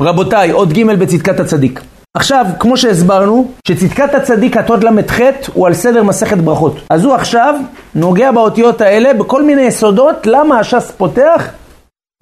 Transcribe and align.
רבותיי, 0.00 0.50
עוד 0.50 0.72
ג' 0.72 0.84
בצדקת 0.84 1.40
הצדיק. 1.40 1.80
עכשיו, 2.16 2.46
כמו 2.58 2.76
שהסברנו, 2.76 3.50
שצדקת 3.68 4.14
הצדיק 4.14 4.56
התוד 4.56 4.84
ל"ח 4.84 5.20
הוא 5.52 5.66
על 5.66 5.74
סדר 5.74 6.02
מסכת 6.02 6.36
ברכות. 6.36 6.76
אז 6.90 7.04
הוא 7.04 7.14
עכשיו 7.14 7.54
נוגע 7.94 8.32
באותיות 8.32 8.80
האלה 8.80 9.14
בכל 9.14 9.42
מיני 9.42 9.62
יסודות, 9.62 10.26
למה 10.26 10.58
הש"ס 10.58 10.90
פותח? 10.90 11.50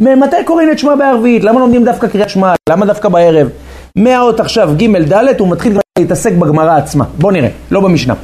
מתי 0.00 0.37
קוראים 0.45 0.71
את 0.71 0.79
שמע 0.79 0.95
בערבית? 0.95 1.45
למה 1.45 1.60
לומדים 1.60 1.84
דווקא 1.84 2.06
קריאת 2.06 2.30
שמע? 2.30 2.54
למה 2.68 2.87
דווקא 2.87 3.08
בערב? 3.08 3.48
מהאות 3.98 4.41
עכשיו 4.41 4.70
ג' 4.77 5.12
ד' 5.12 5.41
הוא 5.41 5.50
מתחיל 5.50 5.79
להתעסק 5.98 6.32
בגמרא 6.32 6.77
עצמה. 6.77 7.04
בואו 7.18 7.32
נראה, 7.32 7.48
לא 7.70 7.80
במשנה. 7.80 8.14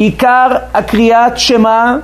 עיקר 0.00 0.48
הקריאת 0.74 1.38
שמע, 1.38 1.96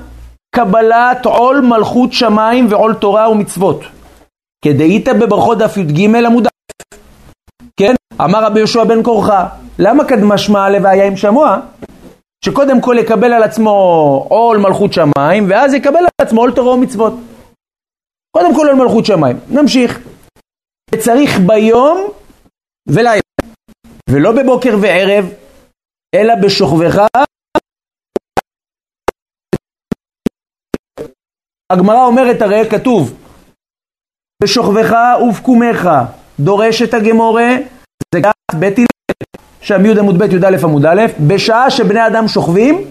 קבלת 0.55 1.27
עול 1.27 1.61
מלכות 1.61 2.13
שמיים 2.13 2.67
ועול 2.71 2.95
תורה 2.95 3.31
ומצוות. 3.31 3.85
כדאית 4.65 5.09
בברכות 5.09 5.59
דף 5.59 5.77
י"ג 5.77 6.17
עמוד 6.27 6.47
א', 6.47 6.95
כן? 7.77 7.95
אמר 8.21 8.45
רבי 8.45 8.59
יהושע 8.59 8.85
בן 8.85 9.03
כורחה, 9.03 9.49
למה 9.79 10.05
קדמה 10.05 10.39
שמע 10.39 10.71
לוויה 10.71 11.07
עם 11.07 11.17
שמוע? 11.17 11.61
שקודם 12.45 12.81
כל 12.81 12.97
יקבל 12.99 13.33
על 13.33 13.43
עצמו 13.43 13.71
עול 14.29 14.59
מלכות 14.59 14.93
שמיים, 14.93 15.51
ואז 15.51 15.75
יקבל 15.75 15.99
על 15.99 16.07
עצמו 16.21 16.41
עול 16.41 16.53
תורה 16.53 16.75
ומצוות. 16.75 17.13
קודם 18.37 18.55
כל 18.55 18.69
על 18.69 18.75
מלכות 18.75 19.07
שמיים. 19.07 19.37
נמשיך. 19.49 20.01
צריך 20.99 21.31
ביום 21.47 22.09
ולילה, 22.89 23.21
ולא 24.11 24.33
בבוקר 24.33 24.77
וערב, 24.83 25.25
אלא 26.15 26.35
בשוכבך. 26.43 27.07
הגמרא 31.73 32.07
אומרת 32.07 32.43
הרי 32.43 32.71
כתוב 32.71 33.22
בשוכבך 34.43 34.95
ובקומך 35.23 35.91
דורש 36.41 36.83
את 36.83 36.95
הגמורה, 36.95 37.57
זה 38.15 38.21
גת 38.21 38.33
בית 38.55 38.79
הלל, 38.79 38.87
שם 39.61 39.87
י' 39.87 39.99
עמוד 39.99 40.19
ב' 40.19 40.33
י"א 40.33 40.57
עמוד 40.63 40.87
א', 40.87 41.03
בשעה 41.21 41.71
שבני 41.71 42.07
אדם 42.07 42.29
שוכבים, 42.29 42.85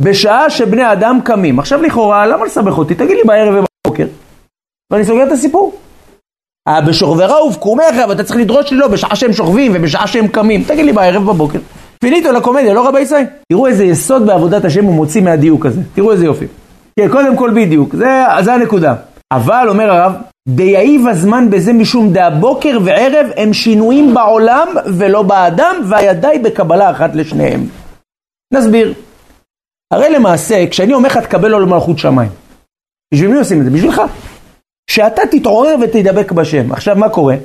בשעה 0.00 0.50
שבני 0.50 0.92
אדם 0.92 1.20
קמים. 1.24 1.58
עכשיו 1.58 1.82
לכאורה, 1.82 2.26
למה 2.26 2.44
לסבך 2.44 2.78
אותי? 2.78 2.94
תגיד 2.94 3.16
לי 3.16 3.22
בערב 3.24 3.64
ובבוקר. 3.84 4.06
ואני 4.92 5.04
סוגר 5.04 5.22
את 5.26 5.32
הסיפור. 5.32 5.78
אה, 6.68 6.80
בשוכבך 6.80 7.30
ובקומך, 7.46 7.94
ואתה 8.08 8.24
צריך 8.24 8.40
לדרוש 8.40 8.70
לי 8.70 8.76
לא, 8.76 8.88
בשעה 8.88 9.16
שהם 9.16 9.32
שוכבים 9.32 9.72
ובשעה 9.74 10.06
שהם 10.06 10.28
קמים. 10.28 10.64
תגיד 10.64 10.84
לי 10.84 10.92
בערב 10.92 11.28
ובבוקר. 11.28 11.58
פיניטו 12.00 12.32
לקומדיה, 12.32 12.74
לא 12.74 12.88
רבי 12.88 13.00
ישראל? 13.00 13.24
תראו 13.52 13.66
איזה 13.66 13.84
יסוד 13.84 14.26
בעבודת 14.26 14.64
השם 14.64 14.84
הוא 14.84 14.94
מוציא 14.94 15.22
מהדיוק 15.22 15.66
הזה. 15.66 15.80
תראו 15.94 16.12
איזה 16.12 16.24
יופי. 16.24 16.46
כן, 17.00 17.08
קודם 17.08 17.36
כל 17.36 17.50
בדיוק, 17.54 17.94
זה, 17.94 18.24
זה 18.40 18.54
הנקודה. 18.54 18.94
אבל, 19.32 19.66
אומר 19.68 19.90
הרב, 19.90 20.12
דייאיב 20.48 21.06
הזמן 21.06 21.50
בזה 21.50 21.72
משום 21.72 22.12
דהבוקר 22.12 22.78
וערב 22.84 23.26
הם 23.36 23.52
שינויים 23.52 24.14
בעולם 24.14 24.68
ולא 24.98 25.22
באדם, 25.22 25.76
והידי 25.88 26.38
בקבלה 26.44 26.90
אחת 26.90 27.10
לשניהם. 27.14 27.66
נסביר. 28.52 28.94
הרי 29.92 30.10
למעשה, 30.10 30.64
כשאני 30.70 30.94
אומר 30.94 31.08
לך 31.08 31.16
תקבל 31.16 31.48
לו 31.48 31.60
למלכות 31.60 31.98
שמיים, 31.98 32.30
בשביל 33.14 33.30
מי 33.30 33.38
עושים 33.38 33.60
את 33.60 33.64
זה? 33.64 33.70
בשבילך. 33.70 34.02
שאתה 34.90 35.22
תתעורר 35.30 35.76
ותדבק 35.82 36.32
בשם. 36.32 36.72
עכשיו, 36.72 36.96
מה 36.96 37.08
קורה? 37.08 37.36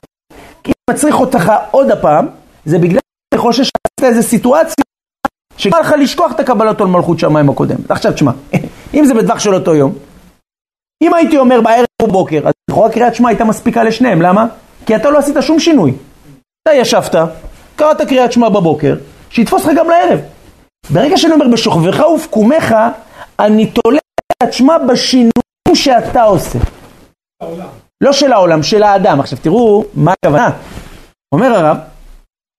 כי 0.63 0.71
אם 0.71 0.93
מצריך 0.93 1.19
אותך 1.19 1.51
עוד 1.71 1.91
הפעם, 1.91 2.27
זה 2.65 2.79
בגלל 2.79 2.99
שאני 3.33 3.41
חושש 3.41 3.57
שעשית 3.57 4.15
איזו 4.15 4.27
סיטואציה 4.27 4.83
שגרם 5.57 5.81
לך 5.81 5.93
לשכוח 5.99 6.31
את 6.31 6.39
הקבלתו 6.39 6.85
למלכות 6.85 7.19
שמיים 7.19 7.49
הקודם. 7.49 7.75
עכשיו 7.89 8.13
תשמע, 8.13 8.31
אם 8.93 9.05
זה 9.05 9.13
בטווח 9.13 9.39
של 9.39 9.53
אותו 9.53 9.75
יום, 9.75 9.93
אם 11.01 11.13
הייתי 11.13 11.37
אומר 11.37 11.61
בערב 11.61 11.85
ובוקר, 12.03 12.47
אז 12.47 12.53
לכאורה 12.69 12.91
קריאת 12.91 13.15
שמע 13.15 13.29
הייתה 13.29 13.43
מספיקה 13.43 13.83
לשניהם, 13.83 14.21
למה? 14.21 14.45
כי 14.85 14.95
אתה 14.95 15.09
לא 15.09 15.17
עשית 15.17 15.35
שום 15.41 15.59
שינוי. 15.59 15.93
אתה 16.63 16.73
ישבת, 16.73 17.15
קראת 17.75 18.01
קריאת 18.01 18.31
שמע 18.31 18.49
בבוקר, 18.49 18.95
שיתפוס 19.29 19.65
לך 19.65 19.77
גם 19.77 19.89
לערב. 19.89 20.19
ברגע 20.89 21.17
שאני 21.17 21.33
אומר 21.33 21.47
בשוכבך 21.47 22.07
ובקומך, 22.09 22.75
אני 23.39 23.65
תולה 23.65 23.99
קריאת 24.39 24.53
שמע 24.53 24.77
בשינויים 24.77 25.31
שאתה 25.73 26.23
עושה. 26.23 26.59
לא 28.03 28.13
של 28.13 28.33
העולם, 28.33 28.63
של 28.63 28.83
האדם. 28.83 29.19
עכשיו 29.19 29.39
תראו 29.41 29.83
מה 29.95 30.13
הכוונה. 30.13 30.49
אומר 31.33 31.53
הרב, 31.53 31.77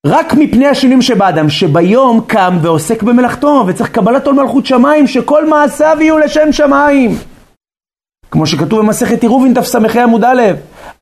רק 0.06 0.34
מפני 0.34 0.66
השינויים 0.66 1.02
שבאדם, 1.02 1.50
שביום 1.50 2.20
קם 2.26 2.58
ועוסק 2.62 3.02
במלאכתו, 3.02 3.64
וצריך 3.66 3.90
קבלת 3.90 4.26
עול 4.26 4.36
מלכות 4.36 4.66
שמיים, 4.66 5.06
שכל 5.06 5.48
מעשיו 5.48 5.96
יהיו 6.00 6.18
לשם 6.18 6.52
שמיים. 6.52 7.18
כמו 8.32 8.46
שכתוב 8.46 8.78
במסכת 8.78 9.22
עירובין 9.22 9.54
תס"ה 9.54 10.02
עמוד 10.02 10.24
א', 10.24 10.42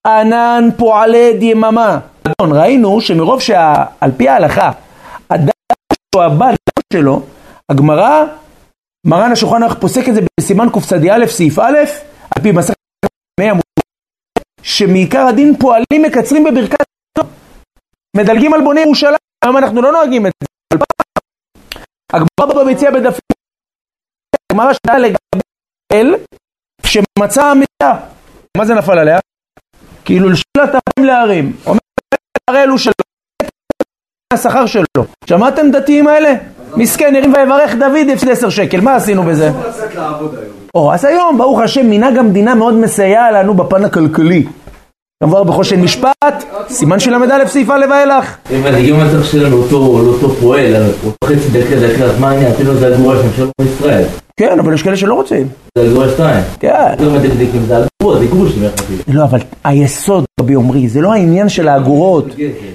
ענן 0.07 0.69
פועלי 0.77 1.39
יממה. 1.41 1.99
ראינו 2.43 3.01
שמרוב 3.01 3.41
שעל 3.41 4.11
פי 4.17 4.29
ההלכה, 4.29 4.71
אדם 5.29 5.49
שהוא 6.15 6.25
הבעל 6.25 6.55
שלו, 6.93 7.23
הגמרא, 7.69 8.25
מרן 9.07 9.33
השולחן 9.33 9.75
פוסק 9.81 10.09
את 10.09 10.15
זה 10.15 10.21
בסימן 10.41 10.69
קצ"א 10.71 11.27
סעיף 11.27 11.59
א', 11.59 11.79
על 12.37 12.43
פי 12.43 12.53
מסכת 12.53 12.77
עמוד 13.41 13.63
שמעיקר 14.63 15.27
הדין 15.27 15.57
פועלים 15.59 16.03
מקצרים 16.03 16.45
בברכת 16.45 16.77
מדלגים 18.17 18.55
על 18.55 18.65
בוני 18.65 18.81
ירושלים, 18.81 19.17
היום 19.45 19.57
אנחנו 19.57 19.83
לא 19.83 19.93
נוהגים 19.93 20.27
את 20.27 20.33
זה. 20.43 20.79
הגמרא 22.13 22.55
בבא 22.55 22.73
מציע 22.73 22.91
בדפים, 22.91 23.37
הגמרא 24.53 24.73
שאלה 24.73 24.99
לגבי 24.99 25.41
אל, 25.93 26.15
שמצא 26.91 27.45
המיטה, 27.45 27.95
מה 28.57 28.65
זה 28.65 28.75
נפל 28.75 28.99
עליה? 28.99 29.19
כאילו 30.05 30.29
לשלט 30.29 30.45
הפעמים 30.75 31.11
להרים, 31.11 31.53
אומר 31.67 31.79
הרי 32.51 32.63
אלו 32.63 32.79
שלו, 32.79 32.93
השכר 34.33 34.67
שלו. 34.67 35.05
שמעתם 35.27 35.71
דתיים 35.71 36.07
האלה? 36.07 36.35
מסכן, 36.77 37.15
הרים 37.17 37.35
ויברך 37.35 37.75
דוד 37.75 38.09
הפסיד 38.13 38.29
עשר 38.29 38.51
שקל, 38.51 38.81
מה 38.81 38.95
עשינו 38.97 39.23
בזה? 39.23 39.51
או, 40.75 40.95
אז 40.95 41.05
היום, 41.05 41.39
ברוך 41.39 41.61
השם, 41.61 41.91
מנהג 41.91 42.19
המדינה 42.19 42.55
מאוד 42.55 42.75
מסייע 42.75 43.31
לנו 43.31 43.55
בפן 43.55 43.85
הכלכלי. 43.85 44.47
כמובן 45.23 45.51
בחושן 45.51 45.81
משפט, 45.81 46.45
סימן 46.69 47.01
של 47.01 47.17
ל"א 47.17 47.47
סעיף 47.47 47.71
א' 47.71 47.85
ואילך. 47.91 48.37
אם 48.51 48.97
אתה 49.01 49.25
שלנו 49.25 49.57
אותו 49.57 50.35
פועל, 50.41 50.75
אותו 51.05 51.17
חצי 51.25 51.49
דקה 51.53 51.77
דקה, 51.77 52.05
אז 52.05 52.21
מה 52.21 52.31
העניין? 52.31 52.53
אפילו 52.53 52.75
זה 52.75 52.87
הגבורה 52.87 53.17
שם 53.17 53.29
שלום 53.37 53.51
בישראל. 53.61 54.05
כן, 54.41 54.59
אבל 54.59 54.75
יש 54.75 54.83
כאלה 54.83 54.97
שלא 54.97 55.15
רוצים. 55.15 55.49
זה 55.79 55.85
הגבורה 55.85 56.09
שתיים. 56.09 56.45
כן. 56.61 56.95
זה 56.99 57.11
מדקדקים, 57.11 57.63
זה 57.67 57.77
הגבורה, 57.77 58.19
זה 58.19 58.27
גרושים 58.27 58.65
יחסית. 58.65 59.01
לא, 59.09 59.25
אבל 59.25 59.39
היסוד, 59.65 60.25
רבי 60.41 60.55
עמרי, 60.55 60.89
זה 60.89 61.01
לא 61.01 61.13
העניין 61.13 61.49
של 61.49 61.69
האגורות, 61.69 62.27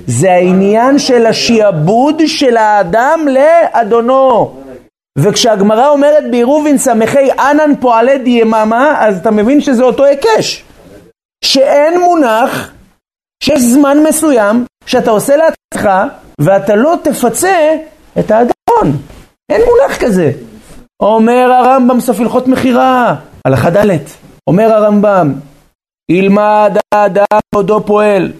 זה 0.08 0.32
העניין 0.32 1.00
של 1.00 1.26
השיעבוד 1.26 2.22
של 2.28 2.58
האדם 2.58 3.28
לאדונו. 3.30 4.56
וכשהגמרא 5.18 5.90
אומרת 5.90 6.24
בעירובין 6.32 6.78
סמכי 6.78 7.32
ענן 7.40 7.72
פועלי 7.80 8.18
דיממה, 8.18 8.96
אז 9.00 9.18
אתה 9.18 9.32
מבין 9.32 9.62
שזה 9.62 9.84
אותו 9.84 10.04
היקש. 10.06 10.64
שאין 11.46 12.02
מונח 12.02 12.72
שיש 13.44 13.62
זמן 13.62 13.98
מסוים 14.10 14.66
שאתה 14.86 15.12
עושה 15.12 15.36
לעצמך 15.36 15.90
ואתה 16.42 16.76
לא 16.76 16.96
תפצה 17.04 17.76
את 18.20 18.32
האדון. 18.32 18.98
אין 19.50 19.62
מונח 19.62 19.98
כזה. 20.00 20.32
אומר 21.00 21.52
הרמב"ם 21.52 22.00
סוף 22.00 22.20
הלכות 22.20 22.48
מכירה, 22.48 23.16
הלכה 23.46 23.70
ד', 23.70 23.98
אומר 24.50 24.74
הרמב"ם, 24.74 25.34
ילמד 26.12 26.78
האדם 26.94 27.40
עודו 27.56 27.86
פועל, 27.86 28.32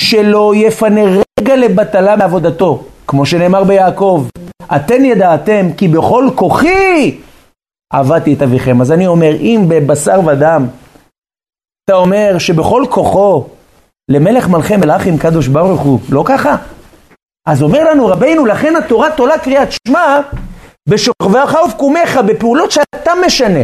שלא 0.00 0.52
יפנה 0.56 1.00
רגע 1.40 1.56
לבטלה 1.56 2.16
מעבודתו, 2.16 2.84
כמו 3.06 3.26
שנאמר 3.26 3.64
ביעקב, 3.64 4.26
אתן 4.76 5.04
ידעתם 5.04 5.72
כי 5.76 5.88
בכל 5.88 6.28
כוחי 6.34 7.18
עבדתי 7.92 8.34
את 8.34 8.42
אביכם. 8.42 8.80
אז 8.80 8.92
אני 8.92 9.06
אומר, 9.06 9.36
אם 9.40 9.64
בבשר 9.68 10.20
ודם 10.26 10.66
אתה 11.84 11.94
אומר 11.94 12.38
שבכל 12.38 12.84
כוחו 12.90 13.44
למלך 14.10 14.48
מלכי 14.48 14.76
מלאכים 14.76 15.18
קדוש 15.18 15.48
ברוך 15.48 15.80
הוא, 15.80 16.00
לא 16.08 16.22
ככה? 16.26 16.56
אז 17.46 17.62
אומר 17.62 17.90
לנו 17.90 18.06
רבינו, 18.06 18.46
לכן 18.46 18.76
התורה 18.76 19.08
תולה 19.16 19.38
קריאת 19.38 19.68
שמע 19.72 20.20
בשוכבך 20.90 21.56
ובקומך, 21.64 22.20
בפעולות 22.26 22.70
שאתה 22.70 23.12
משנה. 23.26 23.60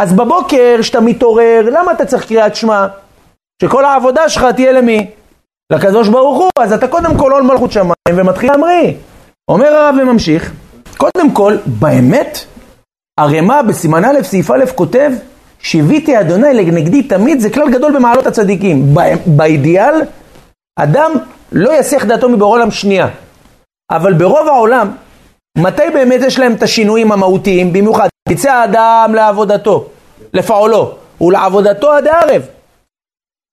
אז 0.00 0.12
בבוקר, 0.12 0.76
כשאתה 0.80 1.00
מתעורר, 1.00 1.68
למה 1.72 1.92
אתה 1.92 2.04
צריך 2.04 2.26
קריאת 2.28 2.56
שמע? 2.56 2.86
שכל 3.62 3.84
העבודה 3.84 4.28
שלך 4.28 4.44
תהיה 4.56 4.72
למי? 4.72 5.10
לקדוש 5.72 6.08
ברוך 6.08 6.38
הוא, 6.38 6.50
אז 6.58 6.72
אתה 6.72 6.88
קודם 6.88 7.18
כל 7.18 7.32
עול 7.32 7.42
מלכות 7.42 7.72
שמיים 7.72 7.94
ומתחיל 8.14 8.50
להמריא. 8.50 8.92
אומר 9.48 9.74
הרב 9.74 9.94
וממשיך, 10.02 10.52
קודם 10.96 11.30
כל, 11.32 11.56
באמת, 11.66 12.38
הרמ"א 13.20 13.62
בסימן 13.62 14.04
א', 14.04 14.22
סעיף 14.22 14.50
א', 14.50 14.64
כותב, 14.74 15.10
שיוויתי 15.58 16.20
אדוני 16.20 16.54
לנגדי 16.54 17.02
תמיד, 17.02 17.40
זה 17.40 17.50
כלל 17.50 17.70
גדול 17.70 17.96
במעלות 17.96 18.26
הצדיקים. 18.26 18.94
באידיאל, 19.26 19.94
אדם 20.78 21.12
לא 21.52 21.78
יסיח 21.78 22.04
דעתו 22.04 22.28
מבורא 22.28 22.50
עולם 22.50 22.70
שנייה. 22.70 23.08
אבל 23.90 24.12
ברוב 24.12 24.48
העולם, 24.48 24.90
מתי 25.58 25.82
באמת 25.94 26.20
יש 26.26 26.38
להם 26.38 26.54
את 26.54 26.62
השינויים 26.62 27.12
המהותיים? 27.12 27.72
במיוחד, 27.72 28.08
יצא 28.28 28.52
האדם 28.52 29.12
לעבודתו, 29.14 29.88
לפעולו, 30.34 30.94
ולעבודתו 31.20 31.92
עד 31.92 32.06
הערב. 32.06 32.42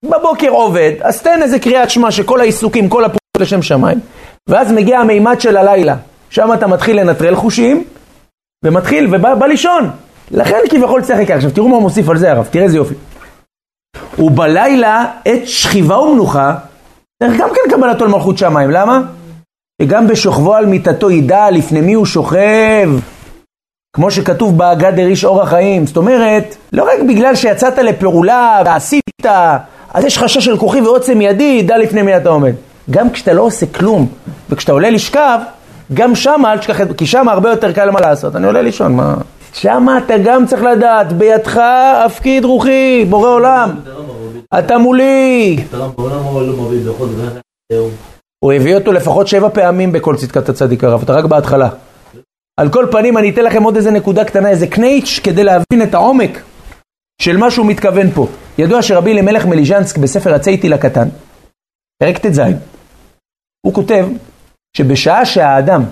בבוקר 0.06 0.50
עובד, 0.50 0.92
אז 1.02 1.22
תן 1.22 1.42
איזה 1.42 1.60
קריאת 1.60 1.90
שמע 1.90 2.12
שכל 2.12 2.40
העיסוקים, 2.40 2.90
כל 2.90 3.04
הפעולות 3.04 3.40
לשם 3.40 3.62
שמיים, 3.62 4.00
ואז 4.50 4.72
מגיע 4.72 5.00
המימד 5.00 5.42
של 5.42 5.58
הלילה, 5.58 5.96
שם 6.30 6.54
אתה 6.54 6.68
מתחיל 6.68 7.00
לנטרל 7.00 7.36
חושים, 7.36 7.84
ומתחיל 8.66 9.16
ובא 9.16 9.46
לישון. 9.46 9.90
לכן 10.32 10.60
כביכול 10.70 11.02
צחק. 11.02 11.32
עכשיו 11.32 11.52
תראו 11.52 11.68
מה 11.68 11.76
הוא 11.76 11.82
מוסיף 11.82 12.10
על 12.10 12.18
זה 12.18 12.32
הרב, 12.32 12.48
תראה 12.52 12.64
איזה 12.64 12.78
יופי. 12.78 12.96
ובלילה 14.20 15.06
עת 15.26 15.48
שכיבה 15.48 16.00
ומנוחה, 16.00 16.56
צריך 17.24 17.42
גם 17.42 17.50
כן 17.50 17.76
קבלתו 17.76 18.06
למלכות 18.06 18.38
שמיים, 18.38 18.72
למה? 18.72 19.02
שגם 19.82 20.08
בשוכבו 20.08 20.56
על 20.56 20.66
מיטתו 20.66 21.12
ידע 21.12 21.52
לפני 21.52 21.82
מי 21.82 21.94
הוא 21.94 22.06
שוכב, 22.06 22.90
כמו 23.96 24.12
שכתוב 24.12 24.58
בהגה 24.58 24.92
דריש 24.92 25.26
אור 25.26 25.42
החיים. 25.42 25.88
זאת 25.88 25.98
אומרת, 25.98 26.56
לא 26.74 26.84
רק 26.84 27.00
בגלל 27.08 27.36
שיצאת 27.36 27.78
לפעולה 27.78 28.62
ועשית, 28.66 29.26
אז 29.94 30.06
יש 30.06 30.18
חשש 30.18 30.46
של 30.46 30.58
כוחי 30.58 30.82
ועוצם 30.82 31.22
ידי, 31.22 31.58
ידע 31.60 31.78
לפני 31.78 32.02
מי 32.02 32.18
אתה 32.18 32.30
עומד. 32.30 32.54
גם 32.92 33.10
כשאתה 33.10 33.34
לא 33.34 33.42
עושה 33.42 33.66
כלום, 33.66 34.08
וכשאתה 34.50 34.72
עולה 34.72 34.90
לשכב, 34.90 35.40
גם 35.94 36.16
שם 36.16 36.42
אל 36.46 36.58
תשכח, 36.58 36.78
כי 36.98 37.06
שם 37.06 37.30
הרבה 37.30 37.50
יותר 37.50 37.72
קל 37.72 37.92
מה 37.92 38.00
לעשות. 38.00 38.36
אני 38.36 38.48
עולה 38.48 38.62
לישון, 38.62 38.96
מה... 38.96 39.16
שם 39.54 39.88
אתה 40.06 40.18
גם 40.18 40.46
צריך 40.46 40.64
לדעת, 40.64 41.14
בידך 41.14 41.62
הפקיד 42.06 42.46
רוחי, 42.46 43.06
בורא 43.10 43.30
עולם. 43.30 43.70
אתה 44.60 44.78
מולי. 44.78 45.58
הוא 48.40 48.54
הביא 48.54 48.76
אותו 48.76 48.92
לפחות 48.92 49.28
שבע 49.28 49.50
פעמים 49.50 49.92
בכל 49.92 50.16
צדקת 50.16 50.50
הצדיק 50.50 50.84
הרב, 50.84 51.02
אתה 51.02 51.14
רק 51.14 51.26
בהתחלה. 51.26 51.70
על 52.60 52.70
כל 52.70 52.86
פנים 52.92 53.18
אני 53.18 53.30
אתן 53.30 53.44
לכם 53.44 53.64
עוד 53.64 53.76
איזה 53.76 53.92
נקודה 53.92 54.26
קטנה, 54.26 54.50
איזה 54.50 54.68
קנייץ', 54.68 55.20
כדי 55.24 55.44
להבין 55.44 55.82
את 55.84 55.94
העומק 55.94 56.42
של 57.22 57.38
מה 57.38 57.52
שהוא 57.52 57.66
מתכוון 57.66 58.12
פה. 58.12 58.28
ידוע 58.58 58.82
שרבי 58.82 59.12
אלימלך 59.12 59.46
מליז'נסק 59.46 59.98
בספר 59.98 60.34
הצייטיל 60.34 60.74
הקטן, 60.74 61.08
פרק 62.04 62.18
ט"ז, 62.18 62.42
הוא 63.66 63.74
כותב 63.74 64.08
שבשעה 64.78 65.26
שהאדם 65.26 65.84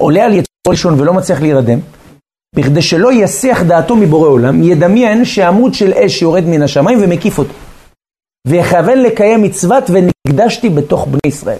עולה 0.00 0.24
על 0.24 0.32
יצור 0.32 0.46
ראשון 0.68 1.00
ולא 1.00 1.14
מצליח 1.14 1.40
להירדם, 1.40 1.78
בכדי 2.56 2.82
שלא 2.82 3.12
יסיח 3.12 3.62
דעתו 3.62 3.96
מבורא 3.96 4.28
עולם, 4.28 4.62
ידמיין 4.62 5.24
שעמוד 5.24 5.74
של 5.74 5.92
אש 5.92 6.22
יורד 6.22 6.44
מן 6.44 6.62
השמיים 6.62 6.98
ומקיף 7.02 7.38
אותו. 7.38 7.54
ויכוון 8.46 8.98
לקיים 8.98 9.42
מצוות 9.42 9.84
ונקדשתי 9.90 10.68
בתוך 10.68 11.06
בני 11.06 11.20
ישראל. 11.26 11.58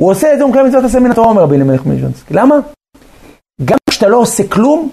הוא 0.00 0.10
עושה 0.10 0.32
את 0.32 0.38
זה, 0.38 0.44
הוא 0.44 0.50
מקיים 0.50 0.66
מצוות 0.66 0.84
עשה 0.84 1.00
מן 1.00 1.10
התורה, 1.10 1.28
אומר 1.28 1.42
רבי 1.42 1.56
אלימלך 1.56 1.86
מליז'נסק. 1.86 2.30
למה? 2.30 2.54
גם 3.64 3.78
כשאתה 3.90 4.08
לא 4.08 4.16
עושה 4.16 4.48
כלום, 4.48 4.90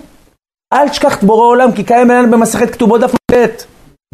אל 0.74 0.90
תשכח 0.90 1.20
את 1.20 1.24
בורא 1.24 1.46
עולם, 1.46 1.72
כי 1.72 1.84
קיים 1.84 2.12
אלינו 2.12 2.32
במסכת 2.32 2.70
כתובות 2.70 3.02
דף 3.02 3.14
נ"ט. 3.14 3.64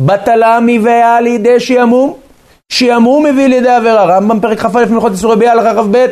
בתלמי 0.01 0.79
והיה 0.79 1.21
לידי 1.21 1.59
שיעמום, 1.59 2.17
שיעמום 2.71 3.25
מביא 3.25 3.47
לידי 3.47 3.69
עבירה. 3.69 4.17
רמב"ם 4.17 4.39
פרק 4.39 4.59
כ"א 4.59 4.85
מלכות 4.89 5.11
איסורי 5.11 5.35
ביאה 5.35 5.51
הלכה 5.51 5.83
כ"ב, 5.83 6.05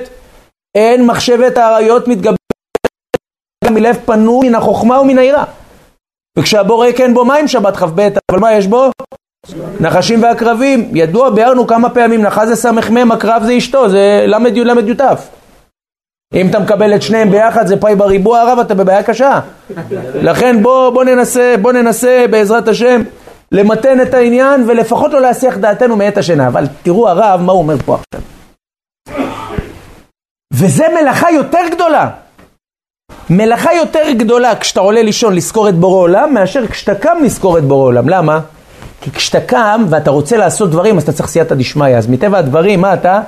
אין 0.77 1.05
מחשבת 1.05 1.57
האריות 1.57 2.07
מתגברת 2.07 2.37
מלב 3.71 3.97
פנוי 4.05 4.49
מן 4.49 4.55
החוכמה 4.55 5.01
ומן 5.01 5.17
היראה. 5.17 5.43
וכשהבורא 6.37 6.87
כן 6.97 7.13
בו 7.13 7.25
מים 7.25 7.47
שבת 7.47 7.77
כ"ב, 7.77 7.99
אבל 8.31 8.39
מה 8.39 8.53
יש 8.53 8.67
בו? 8.67 8.91
נחשים 9.79 10.23
ועקרבים. 10.23 10.91
ידוע, 10.93 11.29
ביארנו 11.29 11.67
כמה 11.67 11.89
פעמים, 11.89 12.21
נחש 12.21 12.47
זה 12.47 12.55
סמ"ם, 12.55 13.11
עקרב 13.11 13.43
זה 13.45 13.57
אשתו, 13.57 13.89
זה 13.89 14.25
ל"י 14.27 14.63
ל"י. 14.63 15.03
אם 16.33 16.47
אתה 16.49 16.59
מקבל 16.59 16.95
את 16.95 17.01
שניהם 17.01 17.31
ביחד 17.31 17.67
זה 17.67 17.77
פאי 17.77 17.95
בריבוע 17.95 18.39
הרב, 18.39 18.59
אתה 18.59 18.75
בבעיה 18.75 19.03
קשה. 19.03 19.39
לכן 20.15 20.63
בוא, 20.63 20.89
בוא 20.89 21.03
ננסה, 21.03 21.55
בוא 21.61 21.71
ננסה 21.71 22.25
בעזרת 22.29 22.67
השם 22.67 23.01
למתן 23.51 24.01
את 24.01 24.13
העניין 24.13 24.63
ולפחות 24.67 25.13
לא 25.13 25.21
להסיח 25.21 25.57
דעתנו 25.57 25.95
מעת 25.95 26.17
השינה. 26.17 26.47
אבל 26.47 26.67
תראו 26.83 27.09
הרב 27.09 27.41
מה 27.41 27.51
הוא 27.51 27.61
אומר 27.61 27.75
פה 27.85 27.95
עכשיו. 27.95 28.21
וזה 30.53 30.85
מלאכה 31.01 31.31
יותר 31.31 31.61
גדולה. 31.71 32.09
מלאכה 33.29 33.73
יותר 33.73 34.11
גדולה 34.11 34.55
כשאתה 34.55 34.79
עולה 34.79 35.01
לישון 35.01 35.35
לזכור 35.35 35.69
את 35.69 35.75
בורא 35.75 36.01
עולם, 36.01 36.33
מאשר 36.33 36.67
כשאתה 36.67 36.95
קם 36.95 37.17
לזכור 37.23 37.57
את 37.57 37.63
בורא 37.63 37.85
עולם. 37.85 38.09
למה? 38.09 38.39
כי 39.01 39.11
כשאתה 39.11 39.41
קם 39.41 39.85
ואתה 39.89 40.11
רוצה 40.11 40.37
לעשות 40.37 40.71
דברים, 40.71 40.97
אז 40.97 41.03
אתה 41.03 41.11
צריך 41.11 41.29
סייעתא 41.29 41.55
דשמיא. 41.55 41.97
אז 41.97 42.07
מטבע 42.07 42.37
הדברים, 42.37 42.81
מה 42.81 42.93
אתה? 42.93 43.21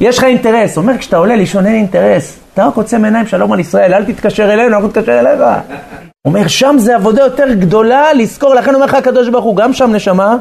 יש 0.00 0.18
לך 0.18 0.24
אינטרס. 0.24 0.76
אומר, 0.76 0.98
כשאתה 0.98 1.16
עולה 1.16 1.36
לישון 1.36 1.66
אין 1.66 1.74
אינטרס. 1.74 2.38
אתה 2.54 2.66
רק 2.66 2.76
עוצם 2.76 3.04
עיניים, 3.04 3.26
שלום 3.26 3.52
על 3.52 3.60
ישראל, 3.60 3.94
אל 3.94 4.04
תתקשר 4.04 4.52
אלינו, 4.52 4.74
אנחנו 4.74 4.88
נתקשר 4.88 5.20
אליך. 5.20 5.40
אומר, 6.26 6.48
שם 6.48 6.76
זה 6.78 6.96
עבודה 6.96 7.22
יותר 7.22 7.54
גדולה 7.54 8.12
לזכור, 8.12 8.54
לכן 8.54 8.74
אומר 8.74 8.86
לך 8.86 8.94
הקדוש 8.94 9.28
ברוך 9.28 9.44
הוא, 9.44 9.56
גם 9.56 9.72
שם 9.72 9.92
נשמה, 9.92 10.36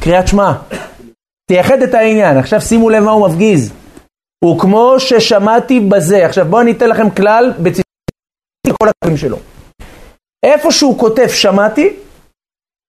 קריאת 0.00 0.28
שמע. 0.28 0.52
תייחד 1.50 1.82
את 1.82 1.94
העניין. 1.94 2.38
עכשיו 2.38 2.60
שימו 2.60 2.90
לב 2.90 3.04
מה 3.04 3.10
הוא 3.10 3.28
מפגיז. 3.28 3.72
הוא 4.44 4.60
כמו 4.60 4.94
ששמעתי 4.98 5.80
בזה. 5.80 6.26
עכשיו 6.26 6.46
בואו 6.50 6.62
אני 6.62 6.72
אתן 6.72 6.88
לכם 6.88 7.10
כלל 7.10 7.52
בציטוט 7.58 7.84
כל 8.82 8.88
הקווים 8.88 9.16
שלו. 9.16 9.38
איפה 10.42 10.72
שהוא 10.72 10.98
כותב 10.98 11.28
שמעתי, 11.28 11.96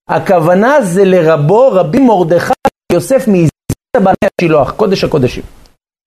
הכוונה 0.10 0.82
זה 0.82 1.06
לרבו 1.06 1.72
רבי 1.72 2.00
מרדכי 2.00 2.54
יוסף 2.94 3.28
מעזרת 3.28 4.04
בעלי 4.04 4.16
השילוח, 4.40 4.72
קודש 4.72 5.04
הקודשים. 5.04 5.44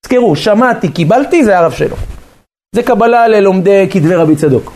תזכרו, 0.02 0.37
שמעתי, 0.37 0.93
קיבלתי, 0.93 1.44
זה 1.44 1.58
הרב 1.58 1.72
שלו. 1.72 1.96
זה 2.75 2.82
קבלה 2.82 3.28
ללומדי 3.28 3.88
כתבי 3.90 4.14
רבי 4.14 4.37
צדוק. 4.37 4.72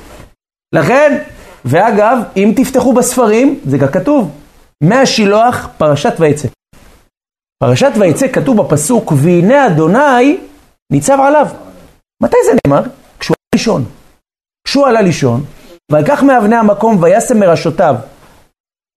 לכן, 0.75 1.23
ואגב, 1.64 2.19
אם 2.37 2.52
תפתחו 2.56 2.93
בספרים, 2.93 3.61
זה 3.64 3.78
גם 3.78 3.88
כתוב, 3.88 4.31
מהשילוח 4.82 5.69
פרשת 5.78 6.12
ויצא. 6.19 6.49
פרשת 7.62 7.93
ויצא 7.99 8.28
כתוב 8.32 8.62
בפסוק, 8.62 9.12
והנה 9.17 9.67
אדוני 9.67 10.38
ניצב 10.93 11.19
עליו. 11.20 11.49
מתי 12.23 12.37
זה 12.46 12.52
נאמר? 12.67 12.82
כשהוא 13.20 13.37
עלה 13.37 13.55
לישון. 13.55 13.84
כשהוא 14.67 14.87
עלה 14.87 15.02
לישון, 15.02 15.44
ויקח 15.93 16.23
מאבני 16.23 16.56
המקום 16.56 17.02
וישם 17.02 17.40
מראשותיו, 17.40 17.96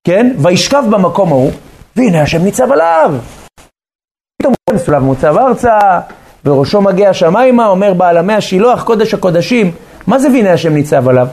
כן? 0.07 0.36
וישכב 0.40 0.84
במקום 0.90 1.30
ההוא, 1.30 1.51
והנה 1.96 2.22
השם 2.22 2.44
ניצב 2.44 2.72
עליו. 2.72 3.13
פתאום 4.42 4.54
הוא 4.69 4.75
מסולב 4.75 5.04
מוצב 5.04 5.38
ארצה, 5.38 5.80
וראשו 6.46 6.81
מגיע 6.81 7.10
השמיימה, 7.10 7.68
אומר 7.68 7.94
בעלמי 7.94 8.34
השילוח, 8.34 8.84
קודש 8.84 9.13
הקודשים, 9.13 9.72
מה 10.07 10.19
זה 10.19 10.28
והנה 10.28 10.54
השם 10.54 10.74
ניצב 10.74 11.07
עליו? 11.07 11.28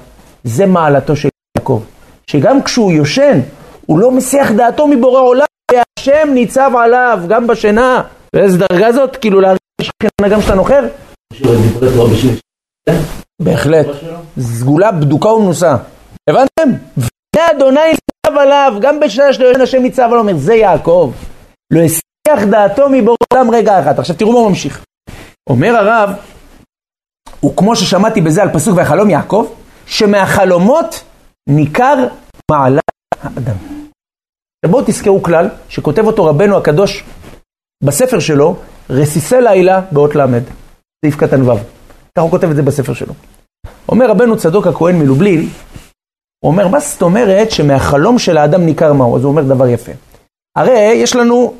זה 0.45 0.67
מעלתו 0.67 1.17
של 1.17 1.29
יעקב, 1.59 1.83
שגם 2.27 2.63
כשהוא 2.63 2.93
יושן, 2.93 3.41
הוא 3.87 3.99
לא 3.99 4.11
מסיח 4.11 4.51
דעתו 4.51 4.87
מבורא 4.87 5.21
עולם, 5.21 5.47
והשם 5.73 6.29
ניצב 6.35 6.71
עליו, 6.79 7.21
גם 7.29 7.47
בשינה. 7.47 8.03
ואיזה 8.35 8.59
דרגה 8.59 8.93
זאת? 8.93 9.17
כאילו 9.17 9.41
להרגיש 9.41 9.61
שכינה 9.83 10.35
גם 10.35 10.41
כשאתה 10.41 10.55
נוחר? 10.55 10.85
בהחלט. 13.43 13.87
סגולה 14.41 14.93
בדוקה 14.93 15.29
ומנוסה. 15.29 15.77
הבנתם? 16.31 16.79
והנה 16.97 17.51
אדוני 17.51 17.81
ניצב 17.91 18.16
עליו, 18.41 18.73
גם 18.81 19.01
בשנה 19.01 19.33
שלו 19.33 19.51
אין 19.51 19.61
השם 19.61 19.83
ניצב 19.83 20.03
עליו, 20.03 20.19
אומר, 20.19 20.37
זה 20.37 20.55
יעקב. 20.55 21.13
לא 21.71 21.81
הסיח 21.81 22.45
דעתו 22.51 22.89
מבורא 22.89 23.17
עולם 23.33 23.51
רגע 23.51 23.81
אחד. 23.81 23.99
עכשיו 23.99 24.17
תראו 24.17 24.33
מה 24.33 24.39
הוא 24.39 24.49
ממשיך. 24.49 24.85
אומר 25.51 25.77
הרב, 25.77 26.11
וכמו 27.45 27.77
ששמעתי 27.77 28.21
בזה 28.21 28.43
על 28.43 28.53
פסוק 28.53 28.77
והחלום 28.77 29.11
יעקב, 29.11 29.47
שמהחלומות 29.87 31.05
ניכר 31.49 32.09
מעלת 32.51 32.83
האדם. 33.23 33.57
בואו 34.67 34.85
תזכרו 34.87 35.23
כלל 35.23 35.49
שכותב 35.69 36.07
אותו 36.07 36.25
רבנו 36.25 36.57
הקדוש 36.57 37.05
בספר 37.85 38.19
שלו, 38.19 38.57
רסיסי 38.91 39.41
לילה 39.41 39.81
באות 39.93 40.17
ל', 40.17 40.27
סעיף 41.05 41.17
קטן 41.17 41.49
ו'. 41.49 41.55
ככה 42.15 42.23
הוא 42.23 42.31
כותב 42.31 42.51
את 42.51 42.57
זה 42.57 42.63
בספר 42.63 42.95
שלו. 42.95 43.15
אומר 43.89 44.11
רבנו 44.11 44.37
צדוק 44.37 44.67
הכהן 44.67 44.99
מלובלין, 44.99 45.49
הוא 46.47 46.53
אומר, 46.53 46.69
מה 46.69 46.81
זאת 46.81 47.03
אומרת 47.03 47.51
שמהחלום 47.51 48.19
של 48.19 48.37
האדם 48.37 48.67
ניכר 48.67 48.93
מהו? 48.93 49.17
אז 49.17 49.23
הוא 49.23 49.31
אומר 49.31 49.43
דבר 49.43 49.69
יפה. 49.69 49.93
הרי 50.59 50.93
יש 50.95 51.17
לנו 51.17 51.55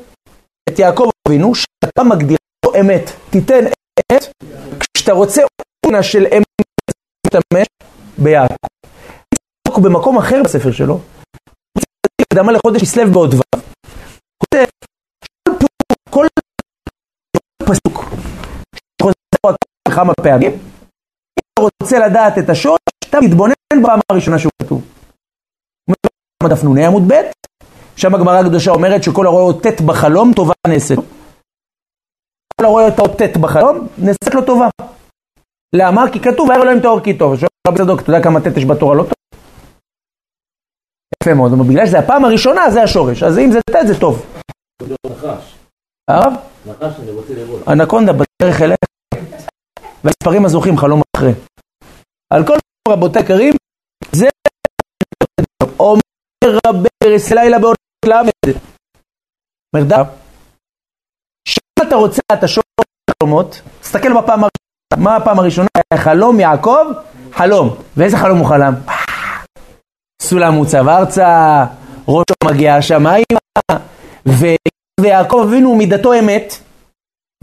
את 0.69 0.79
יעקב 0.79 1.09
אבינו, 1.27 1.55
שאתה 1.55 2.03
מגדיר 2.03 2.37
לו 2.65 2.71
אמת. 2.79 3.11
תיתן 3.29 3.65
אמת, 3.65 4.25
כשאתה 4.93 5.11
רוצה 5.11 5.41
אונה 5.85 6.03
של 6.03 6.25
אמת, 6.37 6.61
תשתמש 7.27 7.67
ביעקב. 8.17 8.55
במקום 9.83 10.17
אחר 10.17 10.41
בספר 10.43 10.71
שלו, 10.71 10.99
הקדמה 12.21 12.51
לחודש 12.51 12.81
כסלו 12.81 13.11
בעוד 13.11 13.33
ו', 13.33 13.57
כותב, 14.43 14.65
כל 16.09 16.27
פסוק 17.63 18.05
שחוזר 18.75 19.55
כמה 19.95 20.13
פעמים, 20.23 20.51
אם 20.51 21.43
אתה 21.53 21.61
רוצה 21.61 21.99
לדעת 22.07 22.37
את 22.37 22.49
השורש, 22.49 22.79
אתה 23.09 23.17
מתבונן 23.21 23.53
בפעם 23.83 23.99
הראשונה 24.11 24.39
שהוא 24.39 24.51
כתוב. 24.61 24.81
דף 26.43 26.63
נ"ה 26.63 26.87
עמוד 26.87 27.03
ב', 27.07 27.13
שם 27.95 28.15
הגמרא 28.15 28.39
הקדושה 28.39 28.71
אומרת 28.71 29.03
שכל 29.03 29.27
הרואה 29.27 29.53
ט' 29.53 29.81
בחלום, 29.81 30.31
טובה 30.35 30.53
נעשית. 30.67 30.99
כל 32.61 32.65
הרואה 32.65 32.87
את 32.87 32.99
האות 32.99 33.11
ט' 33.21 33.37
בחלום, 33.37 33.87
נעשית 33.97 34.33
לו 34.33 34.45
טובה. 34.45 34.69
למה? 35.75 36.11
כי 36.11 36.19
כתוב, 36.19 36.51
היה 36.51 36.61
אלוהים 36.61 36.79
טהור 36.81 36.99
כי 36.99 37.17
טוב. 37.17 37.35
שואל 37.35 37.49
רבי 37.67 37.77
צדוק, 37.77 38.01
אתה 38.01 38.09
יודע 38.09 38.23
כמה 38.23 38.39
ט' 38.39 38.57
יש 38.57 38.65
בתורה 38.65 38.95
לא 38.95 39.03
טוב? 39.03 39.13
יפה 41.23 41.33
מאוד, 41.33 41.51
בגלל 41.69 41.85
שזה 41.85 41.99
הפעם 41.99 42.25
הראשונה, 42.25 42.71
זה 42.71 42.83
השורש. 42.83 43.23
אז 43.23 43.37
אם 43.37 43.51
זה 43.51 43.59
ט' 43.69 43.87
זה 43.87 43.99
טוב. 43.99 44.25
נחש, 45.05 45.55
הרב? 46.07 46.33
אנקונדה 47.67 48.13
בדרך 48.13 48.61
אליך, 48.61 48.77
והספרים 50.03 50.45
הזוכים 50.45 50.77
חלום 50.77 51.01
אחרי. 51.15 51.31
על 52.33 52.47
כל 52.47 52.57
רבותי 52.87 53.19
יקרים, 53.19 53.53
זה 54.11 54.27
אומר 55.79 56.01
רבי 56.67 56.89
פרס 57.03 57.31
לילה 57.31 57.59
בעוד. 57.59 57.75
אומר 59.75 59.85
דף, 59.87 60.07
שאם 61.47 61.87
אתה 61.87 61.95
רוצה 61.95 62.21
את 62.33 62.43
השורש 62.43 62.65
החלומות, 63.09 63.61
תסתכל 63.81 64.13
בפעם 64.13 64.43
הראשונה, 64.43 64.97
מה 64.97 65.15
הפעם 65.15 65.39
הראשונה? 65.39 65.67
חלום 65.95 66.39
יעקב, 66.39 66.85
חלום. 67.33 67.75
ואיזה 67.97 68.17
חלום 68.17 68.37
הוא 68.37 68.47
חלם? 68.47 68.73
סולם 70.21 70.53
מוצב 70.53 70.87
ארצה, 70.87 71.65
ראשו 72.07 72.33
מגיע 72.45 72.75
השמיימה, 72.75 73.39
ויעקב 75.01 75.41
אבינו 75.47 75.75
מידתו 75.75 76.19
אמת, 76.19 76.53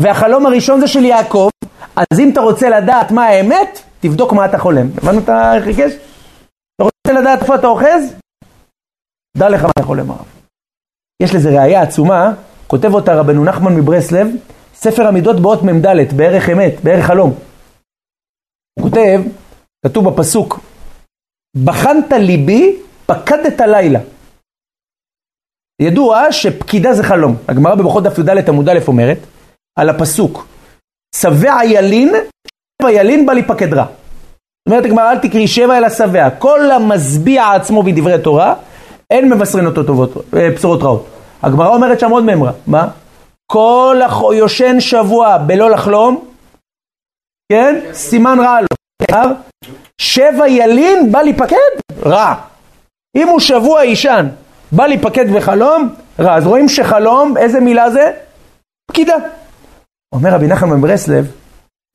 והחלום 0.01 0.47
הראשון 0.47 0.81
זה 0.81 0.89
של 0.89 1.05
יעקב, 1.05 1.49
אז 1.97 2.21
אם 2.21 2.31
אתה 2.33 2.41
רוצה 2.41 2.71
לדעת 2.71 3.11
מה 3.11 3.25
האמת, 3.25 3.83
תבדוק 4.07 4.33
מה 4.33 4.47
אתה 4.47 4.59
חולם. 4.59 4.87
הבנו 4.97 5.19
את 5.19 5.29
החיגש? 5.29 5.93
אתה 6.75 6.85
רוצה 6.85 7.21
לדעת 7.21 7.43
איפה 7.43 7.55
אתה 7.55 7.67
אוחז? 7.67 8.15
דע 9.37 9.49
לך 9.49 9.63
מה 9.63 9.71
אתה 9.71 9.83
חולם 9.83 10.11
הרב. 10.11 10.27
יש 11.23 11.35
לזה 11.35 11.49
ראייה 11.49 11.83
עצומה, 11.83 12.33
כותב 12.67 12.95
אותה 12.95 13.21
רבנו 13.21 13.45
נחמן 13.45 13.77
מברסלב, 13.77 14.27
ספר 14.75 15.07
המידות 15.07 15.41
באות 15.41 15.63
מ"ד, 15.63 15.87
בערך 16.17 16.49
אמת, 16.53 16.85
בערך 16.85 17.07
חלום. 17.07 17.35
הוא 18.79 18.91
כותב, 18.91 19.21
כתוב 19.87 20.09
בפסוק, 20.09 20.61
בחנת 21.65 22.13
ליבי, 22.13 22.77
פקדת 23.07 23.61
לילה. 23.61 24.01
ידוע 25.83 26.33
שפקידה 26.33 26.95
זה 26.95 27.03
חלום. 27.03 27.37
הגמרא 27.49 27.75
בברכות 27.75 28.05
דף 28.05 28.19
י"ד 28.19 28.49
עמוד 28.49 28.69
א' 28.69 28.79
אומרת, 28.89 29.19
על 29.79 29.89
הפסוק, 29.89 30.47
שבע 31.17 31.65
ילין, 31.65 32.15
שבע 32.85 32.93
ילין 32.93 33.27
בא 33.27 33.33
להיפקד 33.33 33.75
רע. 33.75 33.87
אומרת 34.69 34.85
הגמרא, 34.85 35.11
אל 35.11 35.19
תקראי 35.19 35.49
שבע 35.49 35.79
אלא 35.79 35.89
שבע. 35.91 36.31
כל 36.31 36.71
המשביע 36.71 37.53
עצמו 37.53 37.83
בדברי 37.83 38.19
תורה, 38.19 38.55
אין 39.11 39.33
מבשרין 39.33 39.67
אותו 39.67 39.83
טובות, 39.83 40.17
אה, 40.37 40.51
בשורות 40.51 40.83
רעות. 40.83 41.07
הגמרא 41.43 41.69
אומרת 41.69 42.01
שם 42.01 42.11
עוד 42.11 42.25
מימרה, 42.25 42.53
מה? 42.67 42.89
כל 43.47 44.01
הח... 44.05 44.23
יושן 44.35 44.81
שבוע 44.81 45.39
בלא 45.39 45.71
לחלום, 45.71 46.25
כן? 47.53 47.81
סימן 47.93 48.39
רע 48.41 48.59
לו. 48.61 49.17
שבע 50.01 50.49
ילין 50.49 51.13
בא 51.13 51.23
להיפקד? 51.23 51.57
רע. 52.07 52.35
אם 53.17 53.29
הוא 53.29 53.41
שבוע 53.41 53.85
ישן, 53.85 54.27
בא 54.73 54.87
להיפקד 54.87 55.33
בחלום, 55.37 55.95
רע. 56.21 56.35
אז 56.35 56.47
רואים 56.47 56.69
שחלום, 56.69 57.37
איזה 57.37 57.61
מילה 57.61 57.91
זה? 57.91 58.13
פקידה. 58.91 59.17
אומר 60.15 60.31
רבי 60.31 60.47
נחמן 60.47 60.77
מברסלב, 60.77 61.27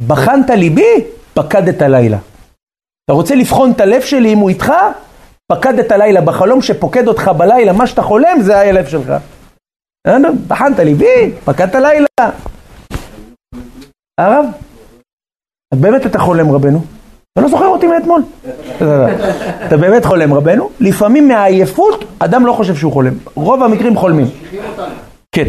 בחנת 0.07 0.49
ליבי, 0.49 1.03
פקדת 1.33 1.81
לילה. 1.81 2.17
אתה 3.05 3.13
רוצה 3.13 3.35
לבחון 3.35 3.71
את 3.71 3.81
הלב 3.81 4.01
שלי 4.01 4.33
אם 4.33 4.37
הוא 4.37 4.49
איתך? 4.49 4.73
פקדת 5.51 5.91
לילה 5.91 6.21
בחלום 6.21 6.61
שפוקד 6.61 7.07
אותך 7.07 7.31
בלילה, 7.37 7.73
מה 7.73 7.87
שאתה 7.87 8.01
חולם 8.01 8.41
זה 8.41 8.59
הלב 8.59 8.87
שלך. 8.87 9.13
בחנת 10.47 10.79
ליבי, 10.79 11.31
פקדת 11.45 11.75
לילה. 11.75 12.07
הרב, 14.19 14.45
אז 15.73 15.79
באמת 15.79 16.05
אתה 16.05 16.19
חולם 16.19 16.51
רבנו? 16.51 16.81
אתה 17.33 17.41
לא 17.41 17.49
זוכר 17.49 17.65
אותי 17.67 17.87
מאתמול. 17.87 18.21
אתה 19.67 19.77
באמת 19.77 20.05
חולם 20.05 20.33
רבנו? 20.33 20.69
לפעמים 20.79 21.27
מהעייפות 21.27 22.05
אדם 22.19 22.45
לא 22.45 22.53
חושב 22.53 22.75
שהוא 22.75 22.93
חולם. 22.93 23.13
רוב 23.35 23.63
המקרים 23.63 23.95
חולמים. 23.95 24.27
כן. 25.31 25.47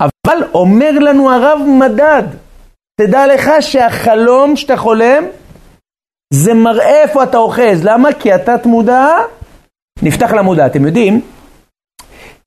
אבל 0.00 0.42
אומר 0.54 0.90
לנו 0.90 1.30
הרב 1.30 1.58
מדד, 1.66 2.22
תדע 3.06 3.26
לך 3.26 3.50
שהחלום 3.60 4.56
שאתה 4.56 4.76
חולם 4.76 5.24
זה 6.34 6.54
מראה 6.54 7.02
איפה 7.02 7.22
אתה 7.22 7.38
אוחז. 7.38 7.84
למה? 7.84 8.12
כי 8.12 8.32
התת 8.32 8.66
מודע 8.66 9.06
נפתח 10.02 10.32
למודע. 10.32 10.66
אתם 10.66 10.86
יודעים, 10.86 11.20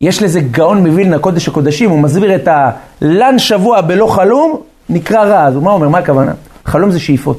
יש 0.01 0.21
לזה 0.21 0.39
גאון 0.39 0.87
מווילנה, 0.87 1.19
קודש 1.19 1.47
הקודשים, 1.47 1.89
הוא 1.89 1.99
מסביר 1.99 2.35
את 2.35 2.47
הלן 2.47 3.39
שבוע 3.39 3.81
בלא 3.81 4.07
חלום, 4.07 4.61
נקרא 4.89 5.23
רע. 5.23 5.45
אז 5.45 5.55
מה 5.55 5.71
אומר? 5.71 5.89
מה 5.89 5.97
הכוונה? 5.97 6.33
חלום 6.65 6.91
זה 6.91 6.99
שאיפות. 6.99 7.37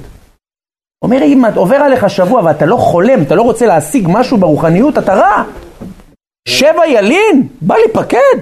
אומר, 1.05 1.23
אם 1.23 1.43
עובר 1.55 1.77
עליך 1.77 2.11
שבוע 2.11 2.43
ואתה 2.45 2.67
לא 2.67 2.77
חולם, 2.77 3.23
אתה 3.23 3.35
לא 3.35 3.43
רוצה 3.43 3.67
להשיג 3.67 4.09
משהו 4.11 4.37
ברוחניות, 4.37 4.99
אתה 4.99 5.15
רע. 5.15 5.45
שבע 6.49 6.87
ילין, 6.87 7.49
בא 7.61 7.75
להיפקד. 7.77 8.39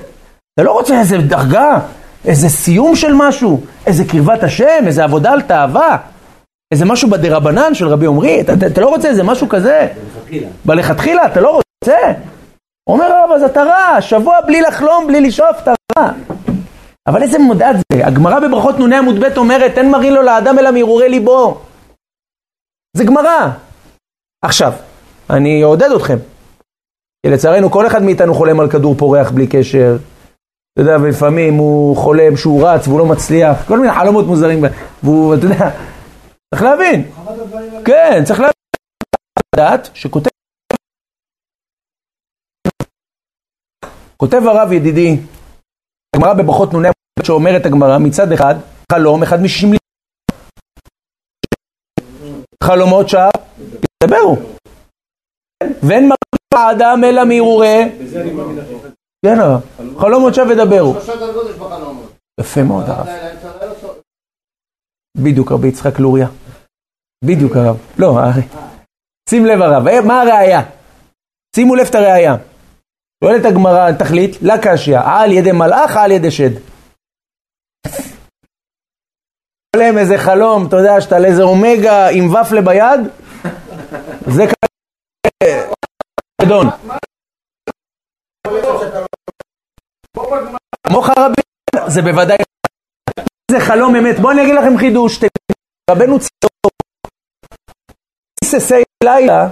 אתה 0.54 0.62
לא 0.62 0.72
רוצה 0.72 1.00
איזה 1.00 1.18
דרגה, 1.18 1.78
איזה 2.24 2.48
סיום 2.48 2.96
של 2.96 3.12
משהו, 3.14 3.60
איזה 3.86 4.04
קרבת 4.04 4.42
השם, 4.42 4.84
איזה 4.86 5.04
עבודה 5.04 5.32
על 5.32 5.42
תאווה, 5.42 5.96
איזה 6.72 6.84
משהו 6.84 7.10
בדרבנן 7.10 7.74
של 7.74 7.88
רבי 7.88 8.06
עמרי, 8.06 8.40
אתה, 8.40 8.52
אתה, 8.52 8.66
אתה 8.66 8.80
לא 8.80 8.88
רוצה 8.88 9.08
איזה 9.08 9.22
משהו 9.22 9.48
כזה? 9.48 9.88
בלכתחילה. 10.14 10.48
בלכתחילה, 10.64 11.26
אתה 11.26 11.40
לא 11.40 11.60
רוצה? 11.82 11.98
אומר 12.88 13.04
הרב, 13.04 13.30
אז 13.34 13.42
אתה 13.42 13.62
רע, 13.62 14.00
שבוע 14.00 14.40
בלי 14.46 14.60
לחלום, 14.60 15.06
בלי 15.06 15.20
לשאוף, 15.20 15.56
אתה 15.62 15.72
רע. 15.98 16.10
אבל 17.06 17.22
איזה 17.22 17.38
מודעת 17.38 17.76
זה? 17.76 18.06
הגמרא 18.06 18.40
בברכות 18.40 18.78
נ"א 18.78 18.94
עמוד 18.94 19.20
ב' 19.20 19.38
אומרת, 19.38 19.78
אין 19.78 19.90
מראים 19.90 20.14
לו 20.14 20.22
לאדם 20.22 20.58
אלא 20.58 20.70
מהרהורי 20.70 21.08
ליבו. 21.08 21.60
זה 22.96 23.04
גמרא. 23.04 23.48
עכשיו, 24.44 24.72
אני 25.30 25.62
אעודד 25.62 25.90
אתכם. 25.96 26.16
כי 27.26 27.30
לצערנו 27.30 27.70
כל 27.70 27.86
אחד 27.86 28.02
מאיתנו 28.02 28.34
חולם 28.34 28.60
על 28.60 28.70
כדור 28.70 28.94
פורח 28.94 29.30
בלי 29.30 29.46
קשר. 29.46 29.96
אתה 30.74 30.82
יודע, 30.82 30.96
ולפעמים 31.02 31.54
הוא 31.54 31.96
חולם 31.96 32.36
שהוא 32.36 32.68
רץ 32.68 32.88
והוא 32.88 32.98
לא 32.98 33.06
מצליח, 33.06 33.68
כל 33.68 33.78
מיני 33.78 33.92
חלומות 33.92 34.26
מוזרים, 34.26 34.64
והוא, 35.02 35.34
אתה 35.34 35.44
יודע, 35.46 35.70
צריך 36.54 36.62
להבין. 36.62 37.10
כן, 37.84 38.22
צריך 38.24 38.40
להבין. 38.40 38.54
לדעת 39.54 39.90
שכותב 39.94 40.30
כותב 44.16 44.42
הרב 44.46 44.72
ידידי, 44.72 45.16
הגמרא 46.16 46.34
בברכות 46.34 46.74
נ"א 46.74 46.90
שאומרת 47.22 47.66
הגמרא, 47.66 47.98
מצד 47.98 48.32
אחד, 48.32 48.54
חלום 48.92 49.22
אחד 49.22 49.42
משישים 49.42 49.72
לי. 49.72 49.78
חלומות 52.64 53.08
שעה, 53.08 53.30
ידברו. 54.04 54.36
ואין 55.82 56.08
מראה 56.08 56.66
האדם 56.66 57.04
אלא 57.04 57.24
מהרהורי. 57.24 57.82
כן 59.24 59.36
חלומות 59.98 60.34
ודברו. 60.50 60.94
יש 60.98 61.10
בחלומות. 61.58 62.12
יפה 62.40 62.62
מאוד 62.62 62.84
הרב. 62.88 63.06
בדיוק 65.16 65.52
רבי 65.52 65.68
יצחק 65.68 65.98
לוריה. 65.98 66.28
בדיוק 67.24 67.56
הרב. 67.56 67.76
לא, 67.98 68.18
הרי. 68.18 68.42
שים 69.30 69.46
לב 69.46 69.62
הרב, 69.62 69.88
אה, 69.88 70.00
מה 70.00 70.22
הראייה? 70.22 70.62
שימו 71.56 71.74
לב 71.74 71.86
את 71.90 71.94
הראייה. 71.94 72.34
שואלת 73.24 73.44
הגמרא, 73.44 73.92
תכלית, 73.92 74.42
לה 74.42 74.54
קשיא, 74.62 74.98
על 74.98 75.32
ידי 75.32 75.52
מלאך, 75.52 75.96
על 75.96 76.10
ידי 76.10 76.30
שד. 76.30 76.50
חולם 79.76 79.98
איזה 79.98 80.18
חלום, 80.18 80.66
אתה 80.68 80.76
יודע, 80.76 81.00
שאתה 81.00 81.16
על 81.16 81.24
איזה 81.24 81.42
אומגה 81.42 82.08
עם 82.08 82.34
ופלה 82.34 82.62
ביד, 82.62 83.00
זה 84.26 84.44
כזה 85.42 85.68
זה 91.86 92.02
בוודאי, 92.02 92.36
זה 93.50 93.60
חלום 93.60 93.96
אמת. 93.96 94.20
בואו 94.20 94.32
אני 94.32 94.42
אגיד 94.42 94.54
לכם 94.54 94.78
חידוש, 94.78 95.20
רבנו 95.90 96.18
ציון, 96.18 96.50
היססי 98.42 98.82
לילה, 99.04 99.48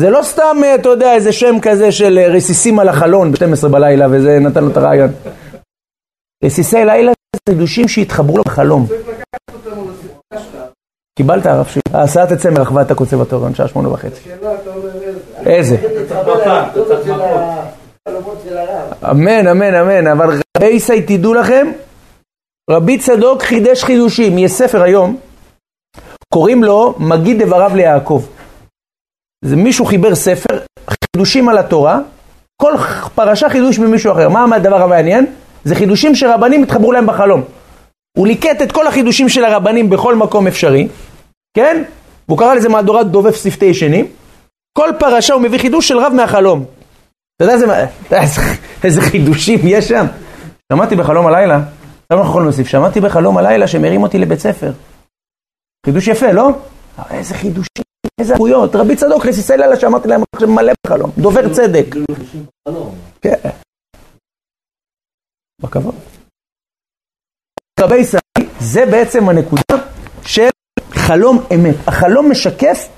זה 0.00 0.10
לא 0.10 0.22
סתם, 0.22 0.56
אתה 0.74 0.88
יודע, 0.88 1.14
איזה 1.14 1.32
שם 1.32 1.54
כזה 1.62 1.92
של 1.92 2.18
רסיסים 2.18 2.78
על 2.78 2.88
החלון 2.88 3.32
ב-12 3.32 3.68
בלילה, 3.68 4.06
וזה 4.10 4.38
נתן 4.40 4.64
לו 4.64 4.70
את 4.70 4.76
הרעיון. 4.76 5.10
רסיסי 6.44 6.84
לילה 6.84 7.12
זה 7.34 7.40
חידושים 7.48 7.88
שהתחברו 7.88 8.36
לו 8.36 8.44
בחלום. 8.44 8.86
קיבלת 11.18 11.46
הרב 11.46 11.66
שלי. 11.66 11.82
ההסעה 11.92 12.26
תצא 12.26 12.50
מרחבת 12.50 12.90
הקוצב 12.90 13.20
התורן, 13.20 13.54
שעה 13.54 13.68
שמונה 13.68 13.88
וחצי. 13.88 14.30
איזה? 15.46 15.76
אמן, 19.10 19.46
אמן, 19.46 19.74
אמן. 19.74 20.06
אבל 20.06 20.40
רבי 20.56 20.66
ישי, 20.66 21.02
תדעו 21.02 21.34
לכם, 21.34 21.72
רבי 22.70 22.98
צדוק 22.98 23.42
חידש 23.42 23.84
חידושים. 23.84 24.38
יש 24.38 24.52
ספר 24.52 24.82
היום, 24.82 25.16
קוראים 26.34 26.64
לו 26.64 26.94
מגיד 26.98 27.42
דבריו 27.42 27.72
ליעקב. 27.76 28.22
זה 29.44 29.56
מישהו 29.56 29.84
חיבר 29.84 30.14
ספר, 30.14 30.60
חידושים 30.90 31.48
על 31.48 31.58
התורה, 31.58 32.00
כל 32.62 32.72
פרשה 33.14 33.48
חידוש 33.48 33.78
ממישהו 33.78 34.12
אחר. 34.12 34.28
מה 34.28 34.56
הדבר 34.56 34.82
המעניין? 34.82 35.26
זה 35.64 35.74
חידושים 35.74 36.14
שרבנים 36.14 36.62
התחברו 36.62 36.92
להם 36.92 37.06
בחלום. 37.06 37.42
הוא 38.18 38.26
ליקט 38.26 38.62
את 38.62 38.72
כל 38.72 38.86
החידושים 38.86 39.28
של 39.28 39.44
הרבנים 39.44 39.90
בכל 39.90 40.14
מקום 40.14 40.46
אפשרי, 40.46 40.88
כן? 41.56 41.82
והוא 42.28 42.38
קרא 42.38 42.54
לזה 42.54 42.68
מהדורת 42.68 43.06
דובב 43.06 43.32
שפתי 43.32 43.64
ישנים, 43.64 44.06
כל 44.78 44.90
פרשה 44.98 45.34
הוא 45.34 45.42
מביא 45.42 45.58
חידוש 45.58 45.88
של 45.88 45.98
רב 45.98 46.12
מהחלום. 46.12 46.64
אתה 47.36 47.44
יודע 47.44 47.54
איזה, 47.54 47.66
איזה, 48.12 48.40
איזה 48.84 49.00
חידושים 49.00 49.60
יש 49.64 49.88
שם? 49.88 50.06
שמעתי 50.72 50.96
בחלום 50.96 51.26
הלילה, 51.26 51.56
עכשיו 51.56 52.18
אנחנו 52.18 52.30
יכולים 52.30 52.48
להוסיף, 52.48 52.66
שמעתי 52.66 53.00
בחלום 53.00 53.38
הלילה 53.38 53.68
שמרים 53.68 54.02
אותי 54.02 54.18
לבית 54.18 54.38
ספר. 54.38 54.72
חידוש 55.86 56.08
יפה, 56.08 56.32
לא? 56.32 56.50
איזה 57.10 57.34
חידושים, 57.34 57.84
איזה 58.20 58.34
עבויות. 58.34 58.76
רבי 58.76 58.96
צדוק 58.96 59.26
רסיסי 59.26 59.56
לילה 59.56 59.80
שאמרתי 59.80 60.08
להם 60.08 60.22
עכשיו 60.34 60.48
מלא 60.48 60.72
בחלום, 60.86 61.10
דובר 61.18 61.54
צדק. 61.54 61.86
כן. 63.20 63.50
בכבוד. 65.62 65.94
רבי 67.80 67.96
ישראל, 67.96 68.50
זה 68.60 68.86
בעצם 68.86 69.28
הנקודה 69.28 69.84
של 70.22 70.48
חלום 70.90 71.44
אמת. 71.54 71.74
החלום 71.86 72.30
משקף 72.30 72.88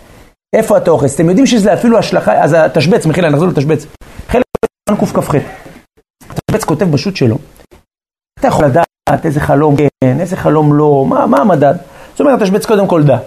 איפה 0.52 0.76
אתה 0.76 0.90
אוחז. 0.90 1.14
אתם 1.14 1.28
יודעים 1.28 1.46
שזה 1.46 1.74
אפילו 1.74 1.98
השלכה, 1.98 2.42
אז 2.42 2.56
התשבץ, 2.58 3.06
מחילה, 3.06 3.30
נחזור 3.30 3.48
לתשבץ. 3.48 3.86
חלק 4.28 4.44
קכ"ח. 4.90 5.34
התשבץ 6.30 6.64
כותב 6.64 6.90
בשו"ת 6.90 7.16
שלו, 7.16 7.38
אתה 8.40 8.48
יכול 8.48 8.64
לדעת 8.64 9.26
איזה 9.26 9.40
חלום 9.40 9.76
כן, 9.76 10.20
איזה 10.20 10.36
חלום 10.36 10.74
לא, 10.74 11.04
מה, 11.08 11.26
מה 11.26 11.38
המדד? 11.38 11.74
זאת 12.10 12.20
אומרת, 12.20 12.40
התשבץ 12.42 12.66
קודם 12.66 12.86
כל 12.86 13.02
דע. 13.02 13.18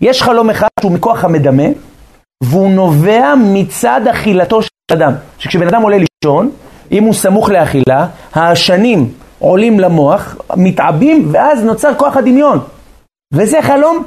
יש 0.00 0.22
חלום 0.22 0.50
אחד 0.50 0.68
שהוא 0.80 0.92
מכוח 0.92 1.24
המדמה, 1.24 1.62
והוא 2.42 2.70
נובע 2.70 3.34
מצד 3.38 4.00
אכילתו 4.10 4.62
של 4.62 4.68
אדם. 4.92 5.12
שכשבן 5.38 5.68
אדם 5.68 5.82
עולה 5.82 5.96
לישון, 5.96 6.50
אם 6.92 7.04
הוא 7.04 7.14
סמוך 7.14 7.50
לאכילה, 7.50 8.06
העשנים 8.34 9.12
עולים 9.38 9.80
למוח, 9.80 10.36
מתעבים, 10.56 11.28
ואז 11.32 11.64
נוצר 11.64 11.94
כוח 11.94 12.16
הדמיון. 12.16 12.58
וזה 13.34 13.62
חלום 13.62 14.04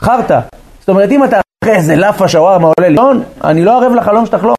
חרטא. 0.00 0.40
זאת 0.80 0.88
אומרת, 0.88 1.12
אם 1.12 1.24
אתה 1.24 1.40
איזה 1.68 1.96
לאפה 1.96 2.28
שווארמה 2.28 2.68
עולה 2.76 2.88
לישון, 2.88 3.22
אני 3.44 3.64
לא 3.64 3.82
ערב 3.82 3.92
לחלום 3.92 4.26
שתחלום. 4.26 4.54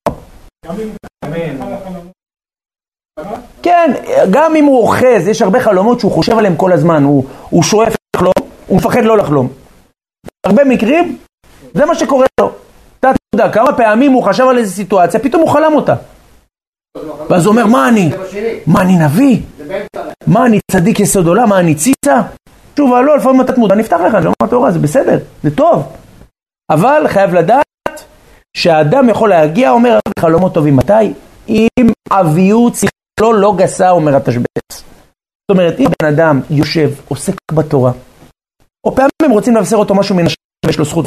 כן, 3.63 3.91
גם 4.31 4.55
אם 4.55 4.65
הוא 4.65 4.81
אוחז, 4.81 5.27
יש 5.27 5.41
הרבה 5.41 5.59
חלומות 5.59 5.99
שהוא 5.99 6.11
חושב 6.11 6.37
עליהם 6.37 6.55
כל 6.55 6.71
הזמן, 6.71 7.03
הוא, 7.03 7.25
הוא 7.49 7.63
שואף 7.63 7.95
לחלום, 8.15 8.33
הוא 8.67 8.77
מפחד 8.77 9.03
לא 9.03 9.17
לחלום. 9.17 9.47
הרבה 10.43 10.63
מקרים, 10.63 11.17
זה 11.73 11.85
מה 11.85 11.95
שקורה 11.95 12.25
לו. 12.39 12.51
אתה 12.99 13.11
יודע, 13.35 13.51
כמה 13.51 13.73
פעמים 13.77 14.11
הוא 14.11 14.23
חשב 14.23 14.43
על 14.43 14.57
איזו 14.57 14.75
סיטואציה, 14.75 15.19
פתאום 15.19 15.41
הוא 15.41 15.49
חלם 15.49 15.73
אותה. 15.73 15.95
ואז 17.29 17.45
הוא 17.45 17.51
אומר, 17.51 17.65
מה 17.65 17.89
אני? 17.89 18.11
מה 18.67 18.81
אני 18.81 18.97
נביא? 18.97 19.39
מה 20.27 20.45
אני 20.45 20.59
צדיק 20.71 20.99
יסוד 20.99 21.27
עולם? 21.27 21.49
מה 21.49 21.59
אני 21.59 21.75
ציצה? 21.75 22.21
תשובה 22.73 23.01
לא, 23.01 23.17
לפעמים 23.17 23.41
אתה 23.41 23.53
תמודה, 23.53 23.75
נפתח 23.75 23.97
לך, 24.07 24.15
אני 24.15 24.25
אומר 24.25 24.49
תורה, 24.49 24.71
זה 24.71 24.79
בסדר, 24.79 25.19
זה 25.43 25.55
טוב. 25.55 25.83
אבל 26.73 27.07
חייב 27.07 27.33
לדעת 27.33 27.65
שהאדם 28.57 29.09
יכול 29.09 29.29
להגיע, 29.29 29.71
אומר 29.71 29.99
חלומות 30.19 30.53
טובים. 30.53 30.75
מתי? 30.75 31.13
אם 31.49 31.91
אביות 32.11 32.73
שכלו 32.75 33.33
לא 33.33 33.53
גסה, 33.57 33.89
אומר 33.89 34.15
התשבץ. 34.15 34.71
זאת 34.71 35.49
אומרת, 35.49 35.79
אם 35.79 35.87
בן 36.01 36.07
אדם 36.07 36.41
יושב, 36.49 36.89
עוסק 37.07 37.33
בתורה, 37.51 37.91
או 38.87 38.95
פעמים 38.95 39.31
רוצים 39.31 39.55
לבשר 39.55 39.75
אותו 39.75 39.95
משהו 39.95 40.15
מן 40.15 40.25
השם, 40.25 40.35
יש 40.69 40.77
לו 40.77 40.85
זכות, 40.85 41.05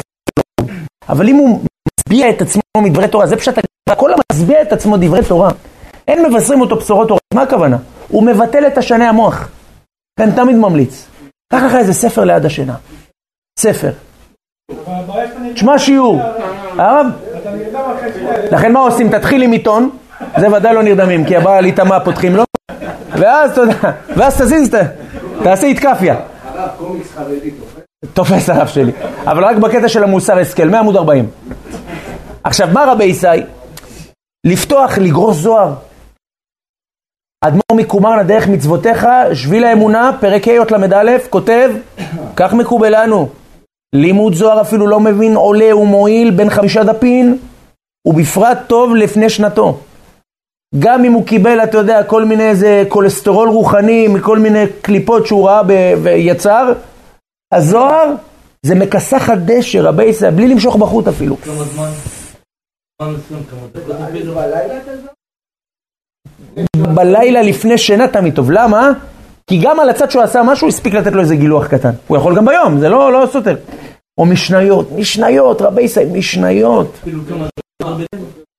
אבל 1.09 1.29
אם 1.29 1.35
הוא 1.35 1.61
משביע 1.99 2.29
את 2.29 2.41
עצמו 2.41 2.61
מדברי 2.77 3.07
תורה, 3.07 3.27
זה 3.27 3.35
פשוט, 3.37 3.55
כל 3.97 4.11
המשביע 4.13 4.61
את 4.61 4.71
עצמו 4.71 4.97
דברי 4.97 5.25
תורה, 5.27 5.49
אין 6.07 6.25
מבשרים 6.25 6.61
אותו 6.61 6.75
בשורות 6.75 7.07
תורה, 7.07 7.19
מה 7.33 7.41
הכוונה? 7.41 7.77
הוא 8.07 8.23
מבטל 8.23 8.67
את 8.67 8.77
השני 8.77 9.05
המוח. 9.05 9.49
אני 10.19 10.31
תמיד 10.35 10.55
ממליץ. 10.55 11.07
קח 11.51 11.61
לך 11.63 11.75
איזה 11.75 11.93
ספר 11.93 12.23
ליד 12.23 12.45
השינה. 12.45 12.75
ספר. 13.59 13.91
תשמע 15.53 15.79
שיעור. 15.79 16.21
הרב? 16.77 17.07
לכן 18.51 18.73
מה 18.73 18.79
עושים? 18.79 19.09
תתחיל 19.11 19.41
עם 19.41 19.51
עיתון, 19.51 19.89
זה 20.39 20.51
ודאי 20.51 20.75
לא 20.75 20.83
נרדמים, 20.83 21.25
כי 21.25 21.37
הבעל 21.37 21.65
איתמה 21.65 21.99
פותחים 21.99 22.35
לו, 22.35 22.43
ואז 23.09 23.51
אתה 23.51 23.61
יודע, 23.61 23.91
ואז 24.17 24.41
תזיז, 24.41 24.69
תעשה 25.43 25.67
חרדי 27.15 27.51
תופס? 27.51 27.81
תופס 28.13 28.49
הרב 28.49 28.67
שלי, 28.67 28.91
אבל 29.25 29.45
רק 29.45 29.57
בקטע 29.57 29.89
של 29.89 30.03
המוסר 30.03 30.39
השכל, 30.39 30.67
מעמוד 30.67 30.95
40. 30.95 31.29
עכשיו, 32.43 32.67
מה 32.73 32.85
רבי 32.91 33.03
ישי? 33.05 33.27
לפתוח, 34.45 34.97
לגרוס 34.97 35.37
זוהר. 35.37 35.73
אדמו"ר 37.41 37.75
מקומרנה 37.75 38.23
דרך 38.23 38.47
מצוותיך, 38.47 39.07
שביל 39.33 39.63
האמונה, 39.63 40.11
פרק 40.19 40.47
ה' 40.47 40.77
ל"א, 40.77 41.17
כותב, 41.29 41.71
כך 42.35 42.53
מקובלנו. 42.53 43.29
לימוד 43.95 44.33
זוהר 44.33 44.61
אפילו 44.61 44.87
לא 44.87 44.99
מבין 44.99 45.35
עולה 45.35 45.75
ומועיל 45.75 46.31
בין 46.31 46.49
חמישה 46.49 46.83
דפים, 46.83 47.37
ובפרט 48.07 48.57
טוב 48.67 48.95
לפני 48.95 49.29
שנתו. 49.29 49.79
גם 50.79 51.05
אם 51.05 51.11
הוא 51.11 51.25
קיבל, 51.27 51.63
אתה 51.63 51.77
יודע, 51.77 52.03
כל 52.03 52.25
מיני 52.25 52.49
איזה 52.49 52.83
כולסטרול 52.89 53.49
רוחני 53.49 54.07
מכל 54.07 54.39
מיני 54.39 54.63
קליפות 54.81 55.27
שהוא 55.27 55.47
ראה 55.47 55.63
ב- 55.63 55.93
ויצר, 56.03 56.73
הזוהר 57.53 58.13
זה 58.65 58.75
מכסחת 58.75 59.37
דשא, 59.45 59.77
רבי 59.77 60.05
ישראל, 60.05 60.31
בלי 60.31 60.47
למשוך 60.47 60.75
בחוט 60.75 61.07
אפילו. 61.07 61.37
כמה 61.37 61.63
זמן? 61.63 61.89
בלילה 66.95 67.41
לפני 67.41 67.77
שינה 67.77 68.07
תמיד 68.07 68.35
טוב. 68.35 68.51
למה? 68.51 68.91
כי 69.49 69.59
גם 69.61 69.79
על 69.79 69.89
הצד 69.89 70.11
שהוא 70.11 70.23
עשה 70.23 70.43
משהו, 70.43 70.67
הספיק 70.67 70.93
לתת 70.93 71.11
לו 71.11 71.21
איזה 71.21 71.35
גילוח 71.35 71.67
קטן. 71.67 71.91
הוא 72.07 72.17
יכול 72.17 72.35
גם 72.35 72.45
ביום, 72.45 72.79
זה 72.79 72.89
לא, 72.89 73.11
לא 73.11 73.25
סותר. 73.31 73.55
או 74.17 74.25
משניות, 74.25 74.91
משניות, 74.91 75.61
רבי 75.61 75.81
ישראל, 75.81 76.07
משניות. 76.13 76.99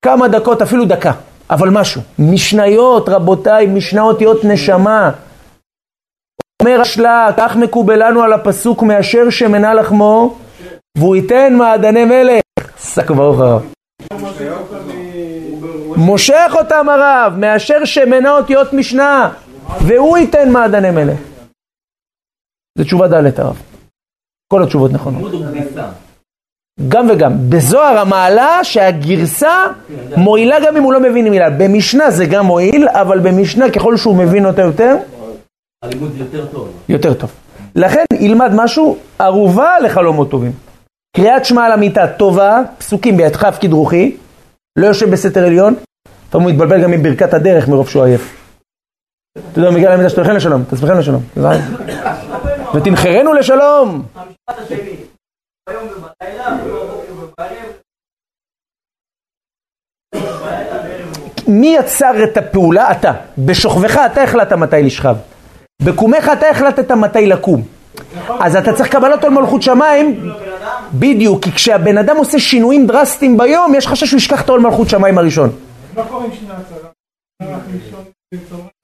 כמה 0.04 0.28
דקות? 0.28 0.62
אפילו 0.62 0.84
דקה, 0.84 1.12
אבל 1.50 1.68
משהו. 1.68 2.00
משניות, 2.18 3.08
רבותיי, 3.08 3.66
משנה 3.66 4.02
אותיות 4.02 4.44
נשמה. 4.44 5.10
אומר 6.62 6.80
השלה, 6.80 7.30
כך 7.36 7.56
מקובלנו 7.56 8.22
על 8.22 8.32
הפסוק 8.32 8.82
מאשר 8.82 9.30
שמנה 9.30 9.74
לחמו, 9.74 10.36
והוא 10.98 11.16
ייתן 11.16 11.54
מעדני 11.54 12.04
מלך. 12.04 12.40
שק 12.78 13.10
ברוך 13.10 13.40
הרב. 13.40 13.62
מושך 15.96 16.52
אותם 16.54 16.88
הרב, 16.88 17.32
מאשר 17.36 17.84
שמנה 17.84 18.36
אותיות 18.36 18.72
משנה, 18.72 19.30
והוא 19.86 20.18
ייתן 20.18 20.52
מעדני 20.52 20.90
מלך. 20.90 21.18
זה 22.78 22.84
תשובה 22.84 23.08
ד' 23.08 23.40
הרב. 23.40 23.62
כל 24.52 24.62
התשובות 24.62 24.92
נכונות. 24.92 25.32
גם 26.88 27.10
וגם. 27.10 27.32
בזוהר 27.50 27.98
המעלה 27.98 28.64
שהגרסה 28.64 29.66
מועילה 30.16 30.56
גם 30.66 30.76
אם 30.76 30.82
הוא 30.82 30.92
לא 30.92 31.00
מבין 31.00 31.28
מילה. 31.28 31.50
במשנה 31.50 32.10
זה 32.10 32.26
גם 32.26 32.46
מועיל, 32.46 32.88
אבל 32.88 33.18
במשנה 33.18 33.70
ככל 33.70 33.96
שהוא 33.96 34.16
מבין 34.16 34.46
אותה 34.46 34.62
יותר, 34.62 34.96
הלימוד 35.84 36.16
יותר 36.16 36.46
טוב. 36.46 36.72
יותר 36.88 37.14
טוב. 37.14 37.30
לכן 37.74 38.04
ילמד 38.20 38.50
משהו 38.54 38.96
ערובה 39.18 39.78
לחלומות 39.78 40.30
טובים. 40.30 40.52
קריאת 41.16 41.44
שמע 41.44 41.64
על 41.64 41.72
המיטה 41.72 42.06
טובה, 42.06 42.60
פסוקים 42.78 43.16
בידך 43.16 43.44
הפקיד 43.44 43.72
רוחי, 43.72 44.16
לא 44.78 44.86
יושב 44.86 45.10
בסתר 45.10 45.46
עליון, 45.46 45.74
לפעמים 46.28 46.46
הוא 46.46 46.54
מתבלבל 46.54 46.82
גם 46.82 46.92
עם 46.92 47.02
ברכת 47.02 47.34
הדרך 47.34 47.68
מרוב 47.68 47.88
שהוא 47.88 48.04
עייף. 48.04 48.37
אתה 49.52 49.58
יודע, 49.60 49.70
מגיע 49.70 49.94
למיטה 49.94 50.08
שתלכן 50.08 50.36
לשלום, 50.36 50.64
תצליחן 50.64 50.98
לשלום. 50.98 51.22
ותנחרנו 52.74 53.32
לשלום. 53.34 54.02
המשפט 54.14 54.64
השני, 54.64 54.96
ביום 55.68 55.82
ובלילה, 55.84 56.56
בבוקר 56.64 57.12
ובערב. 57.12 57.72
מי 61.48 61.76
יצר 61.78 62.24
את 62.24 62.36
הפעולה? 62.36 62.92
אתה. 62.92 63.12
בשוכבך 63.38 63.96
אתה 64.12 64.22
החלטת 64.22 64.52
מתי 64.52 64.82
לשכב. 64.82 65.16
בקומך 65.82 66.30
אתה 66.32 66.46
החלטת 66.48 66.90
מתי 66.90 67.26
לקום. 67.26 67.62
אז 68.40 68.56
אתה 68.56 68.72
צריך 68.72 68.88
קבלת 68.88 69.24
עול 69.24 69.32
מלכות 69.32 69.62
שמיים, 69.62 70.30
בדיוק, 70.92 71.44
כי 71.44 71.52
כשהבן 71.52 71.98
אדם 71.98 72.16
עושה 72.16 72.38
שינויים 72.38 72.86
דרסטיים 72.86 73.38
ביום, 73.38 73.74
יש 73.74 73.86
חשש 73.86 74.08
שהוא 74.08 74.18
ישכח 74.18 74.42
את 74.42 74.48
העול 74.48 74.60
מלכות 74.60 74.88
שמיים 74.88 75.18
הראשון. 75.18 75.50
מה 75.96 76.04
קורה 76.04 76.24
עם 76.24 76.30
שני 76.32 76.48
הצלה? 76.48 76.87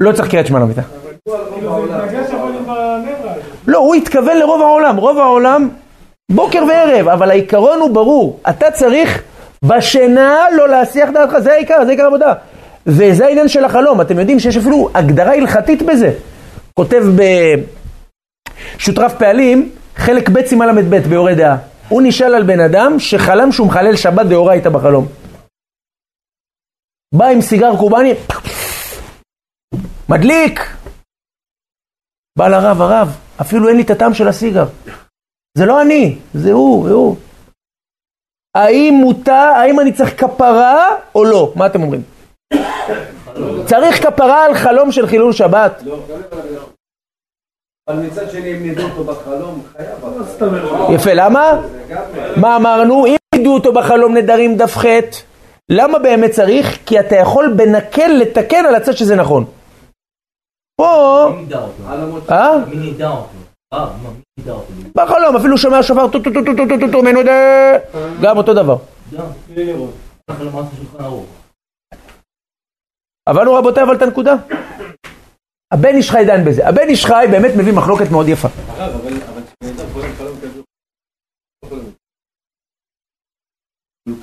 לא 0.00 0.12
צריך 0.12 0.30
קריאת 0.30 0.46
שמע 0.46 0.58
למיטה. 0.58 0.82
לא, 3.66 3.78
הוא 3.78 3.94
התכוון 3.94 4.38
לרוב 4.38 4.62
העולם. 4.62 4.96
רוב 4.96 5.18
העולם, 5.18 5.68
בוקר 6.30 6.64
וערב, 6.68 7.08
אבל 7.08 7.30
העיקרון 7.30 7.80
הוא 7.80 7.90
ברור. 7.90 8.40
אתה 8.50 8.70
צריך 8.70 9.22
בשינה 9.64 10.36
לא 10.56 10.68
להסיח 10.68 11.10
דעתך, 11.10 11.38
זה 11.38 11.52
העיקר, 11.52 11.84
זה 11.84 11.90
עיקר 11.90 12.04
העבודה. 12.04 12.32
וזה 12.86 13.26
העניין 13.26 13.48
של 13.48 13.64
החלום. 13.64 14.00
אתם 14.00 14.18
יודעים 14.18 14.40
שיש 14.40 14.56
אפילו 14.56 14.90
הגדרה 14.94 15.34
הלכתית 15.34 15.82
בזה. 15.82 16.12
כותב 16.74 17.04
בשותרף 18.76 19.14
פעלים, 19.14 19.70
חלק 19.96 20.28
ב' 20.28 20.46
סימן 20.46 20.74
ל"ב 20.76 20.96
ביורה 20.96 21.34
דעה. 21.34 21.56
הוא 21.88 22.02
נשאל 22.04 22.34
על 22.34 22.42
בן 22.42 22.60
אדם 22.60 22.98
שחלם 22.98 23.52
שהוא 23.52 23.66
מחלל 23.66 23.96
שבת 23.96 24.26
דאורייתא 24.26 24.68
בחלום. 24.68 25.06
בא 27.14 27.26
עם 27.26 27.40
סיגר 27.40 27.76
קובאני, 27.76 28.14
מדליק, 30.08 30.60
בא 32.38 32.48
לרב, 32.48 32.82
הרב, 32.82 33.08
אפילו 33.40 33.68
אין 33.68 33.76
לי 33.76 33.82
את 33.82 33.90
הטעם 33.90 34.14
של 34.14 34.28
הסיגר. 34.28 34.64
זה 35.58 35.66
לא 35.66 35.82
אני, 35.82 36.18
זה 36.34 36.52
הוא, 36.52 36.88
זה 36.88 36.94
הוא. 36.94 37.16
האם 38.54 38.94
מותר, 38.94 39.32
האם 39.32 39.80
אני 39.80 39.92
צריך 39.92 40.20
כפרה 40.20 40.96
או 41.14 41.24
לא? 41.24 41.52
מה 41.56 41.66
אתם 41.66 41.82
אומרים? 41.82 42.02
צריך 43.66 44.06
כפרה 44.06 44.44
על 44.44 44.54
חלום 44.54 44.92
של 44.92 45.06
חילול 45.06 45.32
שבת? 45.32 45.82
לא, 45.82 45.98
אבל 47.88 47.96
מצד 47.96 48.30
שני, 48.30 48.52
אם 48.52 48.62
נידו 48.62 48.82
אותו 48.82 49.04
בחלום, 49.04 49.62
חייב. 49.76 49.88
יפה, 50.94 51.12
למה? 51.14 51.60
גם... 51.88 52.02
מה 52.36 52.56
אמרנו? 52.56 53.06
אם 53.06 53.16
נידו 53.34 53.54
אותו 53.54 53.72
בחלום 53.72 54.16
נדרים 54.16 54.56
דף 54.56 54.76
ח', 54.76 54.86
למה 55.68 55.98
באמת 55.98 56.30
צריך? 56.30 56.78
כי 56.86 57.00
אתה 57.00 57.16
יכול 57.16 57.54
בנקל 57.56 58.08
לתקן 58.08 58.66
על 58.66 58.74
הצד 58.74 58.92
שזה 58.92 59.16
נכון. 59.16 59.44
מי 61.30 61.54
אותו? 61.54 62.32
אה? 62.32 62.58
מי 62.68 62.76
נידה 62.76 63.10
אותו? 63.10 63.28
אה? 63.72 63.90
בחלום, 64.94 65.36
אפילו 65.36 65.58
שומע 65.58 65.82
שופר 65.82 66.08
טו 66.08 66.18
טו 66.18 66.30
טו 66.30 66.40
טו 66.44 66.52
טו 66.56 66.64
טו 66.68 66.86
טו 66.86 66.92
טו 66.92 67.02
מנודה, 67.02 67.32
גם 68.22 68.36
אותו 68.36 68.54
דבר. 68.54 68.76
ערוך. 70.98 71.26
הבנו 73.26 73.54
רבותיי 73.54 73.82
אבל 73.82 73.96
את 73.96 74.02
הנקודה? 74.02 74.34
הבן 75.72 75.94
איש 75.96 76.10
חי 76.10 76.24
דן 76.26 76.44
בזה. 76.44 76.68
הבן 76.68 76.88
איש 76.88 77.04
חי 77.06 77.26
באמת 77.30 77.52
מביא 77.58 77.72
מחלוקת 77.72 78.10
מאוד 78.10 78.28
יפה. 78.28 78.48
אבל 78.48 79.12
אבל. 79.28 79.42
הוא 84.08 84.16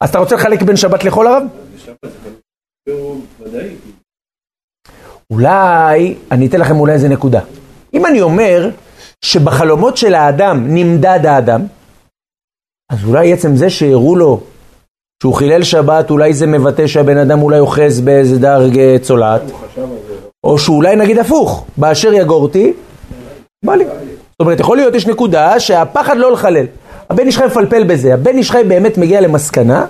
אז 0.00 0.10
אתה 0.10 0.18
רוצה 0.18 0.34
לחלק 0.34 0.62
בין 0.62 0.76
שבת 0.76 1.04
לחול 1.04 1.26
הרב? 1.26 1.42
אולי, 5.30 6.14
אני 6.30 6.46
אתן 6.46 6.60
לכם 6.60 6.80
אולי 6.80 6.92
איזה 6.92 7.08
נקודה. 7.08 7.40
אם 7.94 8.06
אני 8.06 8.20
אומר 8.20 8.70
שבחלומות 9.24 9.96
של 9.96 10.14
האדם 10.14 10.74
נמדד 10.74 11.26
האדם, 11.26 11.62
אז 12.92 13.04
אולי 13.04 13.32
עצם 13.32 13.56
זה 13.56 13.70
שהראו 13.70 14.16
לו 14.16 14.40
שהוא 15.22 15.34
חילל 15.34 15.62
שבת, 15.62 16.10
אולי 16.10 16.34
זה 16.34 16.46
מבטא 16.46 16.86
שהבן 16.86 17.18
אדם 17.18 17.42
אולי 17.42 17.58
אוחז 17.58 18.00
באיזה 18.00 18.38
דרג 18.38 18.78
אה, 18.78 18.96
צולעת. 19.02 19.42
או 20.44 20.58
שאולי 20.58 20.96
נגיד 20.96 21.18
הפוך, 21.18 21.66
באשר 21.76 22.12
יגורתי, 22.12 22.72
בא 23.64 23.74
לי. 23.74 23.84
זאת 23.84 24.40
אומרת, 24.40 24.60
יכול 24.60 24.76
להיות, 24.76 24.94
יש 24.94 25.06
נקודה 25.06 25.60
שהפחד 25.60 26.16
לא 26.16 26.32
לחלל. 26.32 26.66
הבן 27.10 27.26
איש 27.26 27.36
חי 27.36 27.46
מפלפל 27.46 27.84
בזה, 27.84 28.14
הבן 28.14 28.36
איש 28.36 28.50
חי 28.50 28.62
באמת 28.68 28.98
מגיע 28.98 29.20
למסקנה 29.20 29.86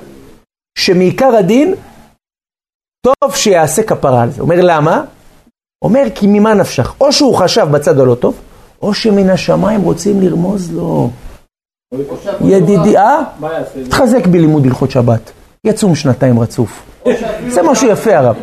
שמעיקר 0.78 1.36
הדין, 1.36 1.74
טוב 3.02 3.34
שיעשה 3.34 3.82
כפרה 3.82 4.22
על 4.22 4.30
זה. 4.30 4.42
אומר 4.42 4.58
למה? 4.62 5.04
אומר 5.82 6.02
כי 6.14 6.26
ממה 6.26 6.54
נפשך? 6.54 6.94
או 7.00 7.12
שהוא 7.12 7.34
חשב 7.34 7.68
בצד 7.70 8.00
הלא 8.00 8.14
טוב, 8.14 8.34
או 8.82 8.94
שמן 8.94 9.30
השמיים 9.30 9.82
רוצים 9.82 10.20
לרמוז 10.20 10.72
לו. 10.72 11.10
ידידי, 12.40 12.96
אה? 12.96 13.22
תחזק 13.88 14.26
בלימוד 14.26 14.66
הלכות 14.66 14.90
שבת. 14.90 15.32
יצום 15.64 15.94
שנתיים 15.94 16.40
רצוף. 16.40 16.82
זה 17.48 17.62
משהו 17.62 17.88
יפה 17.88 18.16
הרב. 18.16 18.36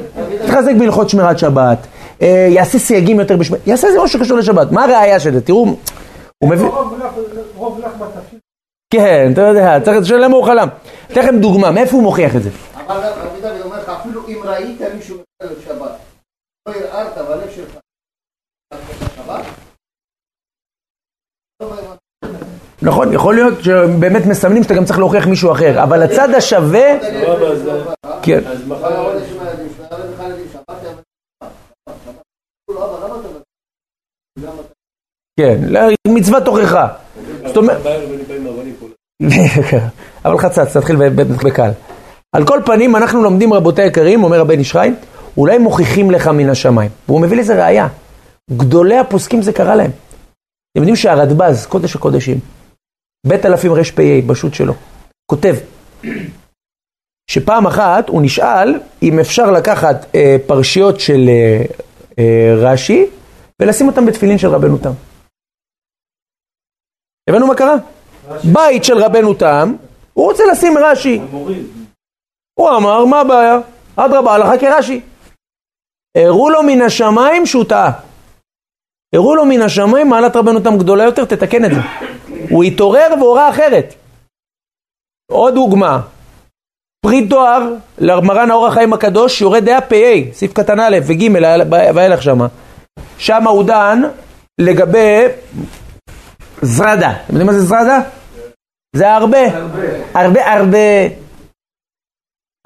תחזק 0.48 0.74
בהלכות 0.80 1.10
שמירת 1.10 1.40
שבת. 1.40 1.78
אה, 2.22 2.48
יעשה 2.50 2.80
סייגים 2.80 3.20
יותר 3.20 3.38
בשמירת... 3.38 3.68
יעשה 3.68 3.88
איזה 3.88 4.04
משהו 4.04 4.20
שקשור 4.20 4.38
לשבת. 4.38 4.72
מה 4.72 4.84
הראייה 4.84 5.20
של 5.20 5.34
זה? 5.34 5.42
תראו, 5.42 5.76
הוא 6.44 6.50
בתפקיד. 6.50 8.40
כן, 8.94 9.30
אתה 9.34 9.42
יודע, 9.42 9.80
צריך 9.84 9.98
לשאול 9.98 10.24
למה 10.24 10.36
הוא 10.36 10.46
חלם. 10.46 10.68
אתן 11.12 11.22
לכם 11.22 11.40
דוגמה, 11.40 11.72
מאיפה 11.72 11.96
הוא 11.96 12.04
מוכיח 12.04 12.36
את 12.36 12.44
זה? 12.44 12.50
אגב, 12.92 13.14
רבי 13.18 13.42
דוד 13.42 13.62
אומר 13.62 13.82
לך, 13.82 13.90
אפילו 13.90 14.28
אם 14.28 14.42
ראית 14.44 14.82
מישהו 14.96 15.18
מערב 15.42 15.62
שבת, 15.62 15.92
לא 16.68 16.74
הרערת 16.74 17.18
בלב 17.18 17.50
שלך 17.56 17.78
שבת, 19.16 19.46
נכון, 22.82 23.14
יכול 23.14 23.36
להיות 23.36 23.64
שבאמת 23.64 24.26
מסמנים 24.26 24.64
שאתה 24.64 24.74
גם 24.74 24.86
צריך 24.86 25.00
להוכיח 25.00 25.28
מישהו 25.28 25.52
אחר, 25.52 25.84
אבל 25.84 26.04
הצד 26.04 26.30
השווה... 26.38 27.00
כן. 28.22 28.40
כן, 35.40 35.58
לא, 35.68 35.80
מצוות 36.08 36.46
תוכחה. 36.46 36.88
זאת 37.46 37.58
אומרת... 37.58 37.78
אבל 40.26 40.38
חצץ, 40.38 40.78
תתחיל 40.78 40.96
בקהל. 41.46 41.72
על 42.36 42.46
כל 42.46 42.60
פנים, 42.66 42.96
אנחנו 42.96 43.24
לומדים, 43.24 43.54
רבותי 43.54 43.82
היקרים, 43.82 44.24
אומר 44.24 44.42
הבן 44.42 44.60
איש 44.60 44.72
חי, 44.72 44.92
אולי 45.38 45.58
מוכיחים 45.58 46.12
לך 46.12 46.28
מן 46.28 46.50
השמיים. 46.50 46.92
והוא 47.08 47.22
מביא 47.22 47.38
לזה 47.38 47.64
ראייה. 47.64 47.88
גדולי 48.58 48.98
הפוסקים 48.98 49.42
זה 49.42 49.54
קרה 49.54 49.76
להם. 49.76 49.92
אתם 49.92 50.82
יודעים 50.82 50.96
שהרדב"ז, 50.96 51.66
קודש 51.66 51.96
הקודשים, 51.96 52.40
בית 53.28 53.46
אלפים 53.46 53.74
רפ"א, 53.74 54.28
בשו"ת 54.28 54.54
שלו, 54.54 54.74
כותב 55.32 55.56
שפעם 57.32 57.68
אחת 57.68 58.10
הוא 58.10 58.22
נשאל 58.22 58.80
אם 59.04 59.20
אפשר 59.20 59.52
לקחת 59.52 60.06
אה, 60.16 60.36
פרשיות 60.48 61.00
של 61.00 61.30
אה, 61.30 61.64
אה, 62.20 62.54
רש"י 62.58 63.06
ולשים 63.62 63.88
אותם 63.88 64.06
בתפילין 64.06 64.38
של 64.38 64.48
רבנו 64.48 64.78
תם. 64.78 64.92
הבנו 67.30 67.48
מה 67.48 67.56
קרה? 67.56 67.76
בית 68.44 68.84
של 68.84 68.98
רבנו 68.98 69.34
תם, 69.34 69.76
הוא 70.14 70.26
רוצה 70.26 70.44
לשים 70.52 70.78
רש"י. 70.78 71.22
הוא 72.60 72.70
אמר, 72.70 73.06
מה 73.06 73.22
הבעיה? 73.22 73.60
אדרבה, 73.96 74.34
הלכה 74.34 74.58
כרש"י. 74.58 75.02
הראו 76.18 76.50
לו 76.50 76.64
מן 76.64 76.82
השמיים 76.82 77.46
שהוא 77.46 77.64
טעה. 77.64 77.92
הראו 79.16 79.36
לו 79.36 79.46
מן 79.46 79.62
השמיים 79.62 80.10
מעלת 80.10 80.36
רבנו 80.36 80.60
תם 80.60 80.78
גדולה 80.78 81.04
יותר, 81.04 81.26
תתקן 81.26 81.66
את 81.66 81.72
זה. 81.72 81.82
הוא 82.50 82.64
התעורר 82.64 83.08
והורה 83.20 83.50
אחרת. 83.50 83.94
עוד 85.32 85.54
דוגמה, 85.54 86.02
פרי 87.06 87.28
תואר 87.28 87.74
למרן 87.98 88.52
האור 88.52 88.68
החיים 88.68 88.94
הקדוש, 88.94 89.42
יורד 89.42 89.66
דעה 89.66 89.82
פ"א, 89.82 90.34
סעיף 90.34 90.54
קטן 90.54 90.80
א' 90.80 90.98
וג' 91.08 91.24
ואילך 91.96 92.24
שמה. 92.24 92.48
שם 93.18 93.48
הוא 93.48 93.64
דן 93.64 94.02
לגבי 94.62 95.26
זרדה. 96.62 97.12
אתם 97.12 97.34
יודעים 97.34 97.48
מה 97.48 97.54
זה 97.54 97.62
זרדה? 97.62 98.00
זה 98.96 99.14
הרבה. 99.14 99.40
הרבה, 100.14 100.54
הרבה. 100.54 101.29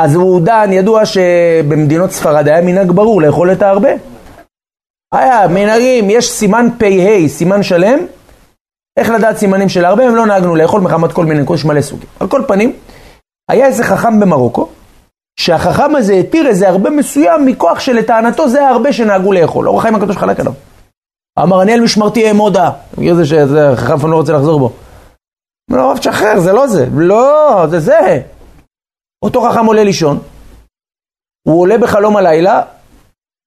אז 0.02 0.16
הוא 0.16 0.42
דן, 0.42 0.70
ידוע 0.74 1.06
שבמדינות 1.06 2.12
ספרד 2.12 2.48
היה 2.48 2.62
מנהג 2.62 2.92
ברור 2.92 3.22
לאכול 3.22 3.52
את 3.52 3.62
ההרבה. 3.62 3.92
היה 5.14 5.48
מנהגים, 5.48 6.10
יש 6.10 6.30
סימן 6.30 6.68
פ"ה, 6.78 7.28
סימן 7.28 7.64
שלם. 7.64 8.00
איך 9.00 9.10
לדעת 9.10 9.38
סימנים 9.38 9.70
של 9.70 9.86
הרבה? 9.86 10.04
הם 10.04 10.16
לא 10.16 10.26
נהגנו 10.26 10.56
לאכול 10.56 10.82
מחמת 10.82 11.12
כל 11.12 11.26
מיני, 11.26 11.42
יש 11.54 11.66
מלא 11.66 11.82
סוגים. 11.82 12.08
על 12.20 12.28
כל 12.28 12.42
פנים, 12.48 12.74
היה 13.50 13.66
איזה 13.66 13.84
חכם 13.84 14.20
במרוקו, 14.20 14.68
שהחכם 15.40 15.96
הזה 15.96 16.14
התיר 16.14 16.48
איזה 16.48 16.70
הרבה 16.70 16.90
מסוים 16.90 17.46
מכוח 17.46 17.80
שלטענתו 17.80 18.50
זה 18.50 18.68
הרבה 18.68 18.94
שנהגו 18.94 19.32
לאכול. 19.32 19.68
אור 19.68 19.80
החיים 19.80 19.96
הקדוש 19.96 20.18
חלק 20.18 20.40
עליו. 20.40 20.54
אמר, 21.40 21.62
אני 21.62 21.74
על 21.74 21.82
משמרתי 21.82 22.28
אעמודה. 22.28 22.72
בגלל 22.98 23.16
זה 23.16 23.26
שהחכם 23.26 24.12
לא 24.12 24.16
רוצה 24.16 24.34
לחזור 24.34 24.60
בו. 24.60 24.72
אמר 25.72 25.80
הרב 25.80 25.98
תשחרר, 25.98 26.40
זה 26.40 26.54
לא 26.54 26.68
זה. 26.68 26.86
לא, 26.94 27.66
זה 27.70 27.80
זה. 27.80 28.22
אותו 29.24 29.42
חכם 29.42 29.66
עולה 29.66 29.84
לישון, 29.84 30.20
הוא 31.48 31.62
עולה 31.62 31.78
בחלום 31.78 32.18
הלילה, 32.18 32.62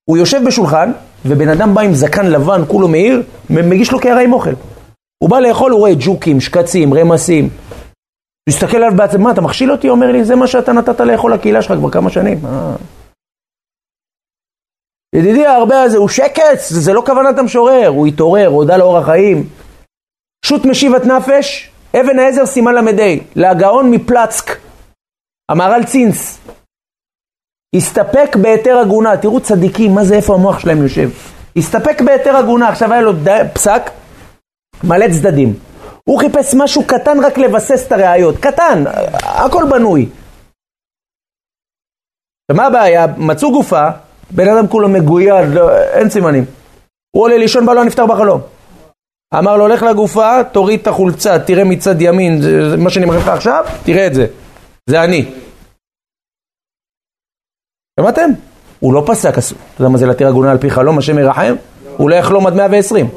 הוא 0.09 0.17
יושב 0.17 0.41
בשולחן, 0.47 0.93
ובן 1.27 1.49
אדם 1.49 1.75
בא 1.75 1.81
עם 1.81 1.95
זקן 1.95 2.27
לבן, 2.27 2.61
כולו 2.69 2.89
מאיר, 2.89 3.23
מגיש 3.51 3.93
לו 3.93 4.01
קערה 4.01 4.21
עם 4.21 4.33
אוכל. 4.33 4.51
הוא 5.19 5.31
בא 5.31 5.41
לאכול, 5.41 5.73
הוא 5.73 5.81
רואה 5.81 5.93
ג'וקים, 5.99 6.41
שקצים, 6.41 6.95
רמסים. 6.95 7.45
הוא 7.45 8.55
הסתכל 8.55 8.77
עליו 8.77 8.93
בעצם, 8.97 9.23
מה, 9.23 9.31
אתה 9.31 9.41
מכשיל 9.41 9.73
אותי? 9.73 9.89
אומר 9.89 10.12
לי, 10.12 10.25
זה 10.25 10.37
מה 10.37 10.47
שאתה 10.47 10.73
נתת 10.73 11.01
לאכול 11.01 11.35
לקהילה 11.35 11.62
שלך 11.62 11.73
כבר 11.79 11.91
כמה 11.91 12.11
שנים. 12.11 12.47
אה. 12.47 12.77
ידידי, 15.15 15.47
הרבה 15.47 15.83
הזה, 15.83 15.99
הוא 15.99 16.09
שקץ, 16.09 16.73
זה 16.73 16.93
לא 16.93 17.03
כוונת 17.07 17.39
המשורר, 17.39 17.89
הוא 17.89 18.07
התעורר, 18.07 18.47
הודה 18.47 18.77
לאור 18.77 18.99
החיים. 18.99 19.49
שו"ת 20.45 20.65
משיבת 20.65 21.05
נפש, 21.05 21.71
אבן 22.01 22.19
העזר 22.19 22.47
סימן 22.47 22.75
ל"ה, 22.75 23.15
להגאון 23.37 23.91
מפלצק, 23.91 24.66
המהר"ל 25.49 25.85
צינס. 25.85 26.39
הסתפק 27.77 28.37
בהיתר 28.43 28.79
עגונה, 28.79 29.17
תראו 29.17 29.41
צדיקים, 29.41 29.95
מה 29.95 30.05
זה, 30.05 30.15
איפה 30.15 30.35
המוח 30.35 30.59
שלהם 30.59 30.83
יושב. 30.83 31.11
הסתפק 31.57 32.01
בהיתר 32.01 32.37
עגונה, 32.37 32.69
עכשיו 32.69 32.93
היה 32.93 33.03
לו 33.03 33.13
ד... 33.13 33.29
פסק, 33.55 33.83
מלא 34.85 35.07
צדדים. 35.13 35.55
הוא 36.09 36.19
חיפש 36.19 36.55
משהו 36.55 36.87
קטן 36.87 37.25
רק 37.25 37.39
לבסס 37.39 37.87
את 37.87 37.93
הראיות, 37.93 38.37
קטן, 38.37 38.85
הכל 39.23 39.65
בנוי. 39.71 40.09
ומה 42.51 42.67
הבעיה? 42.67 43.07
מצאו 43.17 43.53
גופה, 43.53 43.89
בן 44.31 44.49
אדם 44.49 44.69
כולו 44.69 44.89
מגויד, 44.89 45.49
לא, 45.55 45.79
אין 45.79 46.11
סימנים. 46.11 46.45
הוא 47.17 47.23
עולה 47.23 47.37
לישון, 47.39 47.67
בעלו 47.67 47.85
נפטר 47.85 48.07
בחלום. 48.07 48.41
אמר 49.39 49.57
לו, 49.57 49.69
לך 49.69 49.83
לגופה, 49.83 50.45
תוריד 50.53 50.81
את 50.81 50.87
החולצה, 50.87 51.39
תראה 51.39 51.65
מצד 51.65 52.03
ימין, 52.03 52.43
זה, 52.43 52.71
זה 52.71 52.77
מה 52.77 52.91
שאני 52.91 53.07
מראה 53.07 53.19
לך 53.19 53.29
עכשיו, 53.29 53.65
תראה 53.85 54.07
את 54.07 54.15
זה. 54.15 54.27
זה 54.90 55.05
אני. 55.05 55.25
שמעתם? 58.01 58.31
הוא 58.81 58.94
לא 58.94 59.03
פסק 59.07 59.38
אסור. 59.38 59.59
אתה 59.75 59.83
יודע 59.83 59.92
מה 59.92 59.99
זה 59.99 60.07
להתיר 60.07 60.29
עגונה 60.29 60.51
על 60.51 60.59
פי 60.59 60.70
חלום, 60.70 60.99
השם 60.99 61.18
ירחם? 61.18 61.55
הוא 61.96 62.11
לא 62.11 62.14
יחלום 62.14 62.46
עד 62.46 62.55
120. 62.55 63.09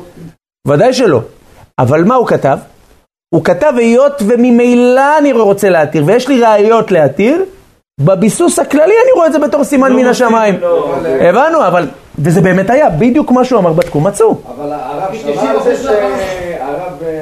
ודאי 0.68 0.94
שלא. 0.94 1.22
אבל 1.80 2.04
מה 2.04 2.16
הוא 2.16 2.28
כתב? 2.28 2.58
הוא 3.36 3.44
כתב 3.44 3.74
היות 3.78 4.22
וממילא 4.28 5.18
אני 5.18 5.32
רוצה 5.32 5.70
להתיר, 5.70 6.04
ויש 6.06 6.28
לי 6.28 6.42
ראיות 6.42 6.92
להתיר, 6.92 7.46
בביסוס 8.02 8.60
הכללי 8.60 8.94
אני 9.04 9.12
רואה 9.16 9.28
את 9.28 9.34
זה 9.34 9.40
בתור 9.40 9.64
סימן 9.64 9.94
מן 9.94 10.06
השמיים. 10.06 10.56
הבנו, 11.22 11.68
אבל, 11.68 11.88
וזה 12.20 12.42
באמת 12.42 12.70
היה, 12.70 12.90
בדיוק 12.90 13.32
מה 13.32 13.46
שהוא 13.46 13.60
אמר 13.60 13.74
בתקום 13.74 14.08
מצאו. 14.08 14.42
אבל 14.56 14.72
הרב 14.74 15.16
שמע 15.16 15.42
על 15.42 15.64
זה 15.64 15.84
שהרב 15.84 17.04
אה, 17.04 17.22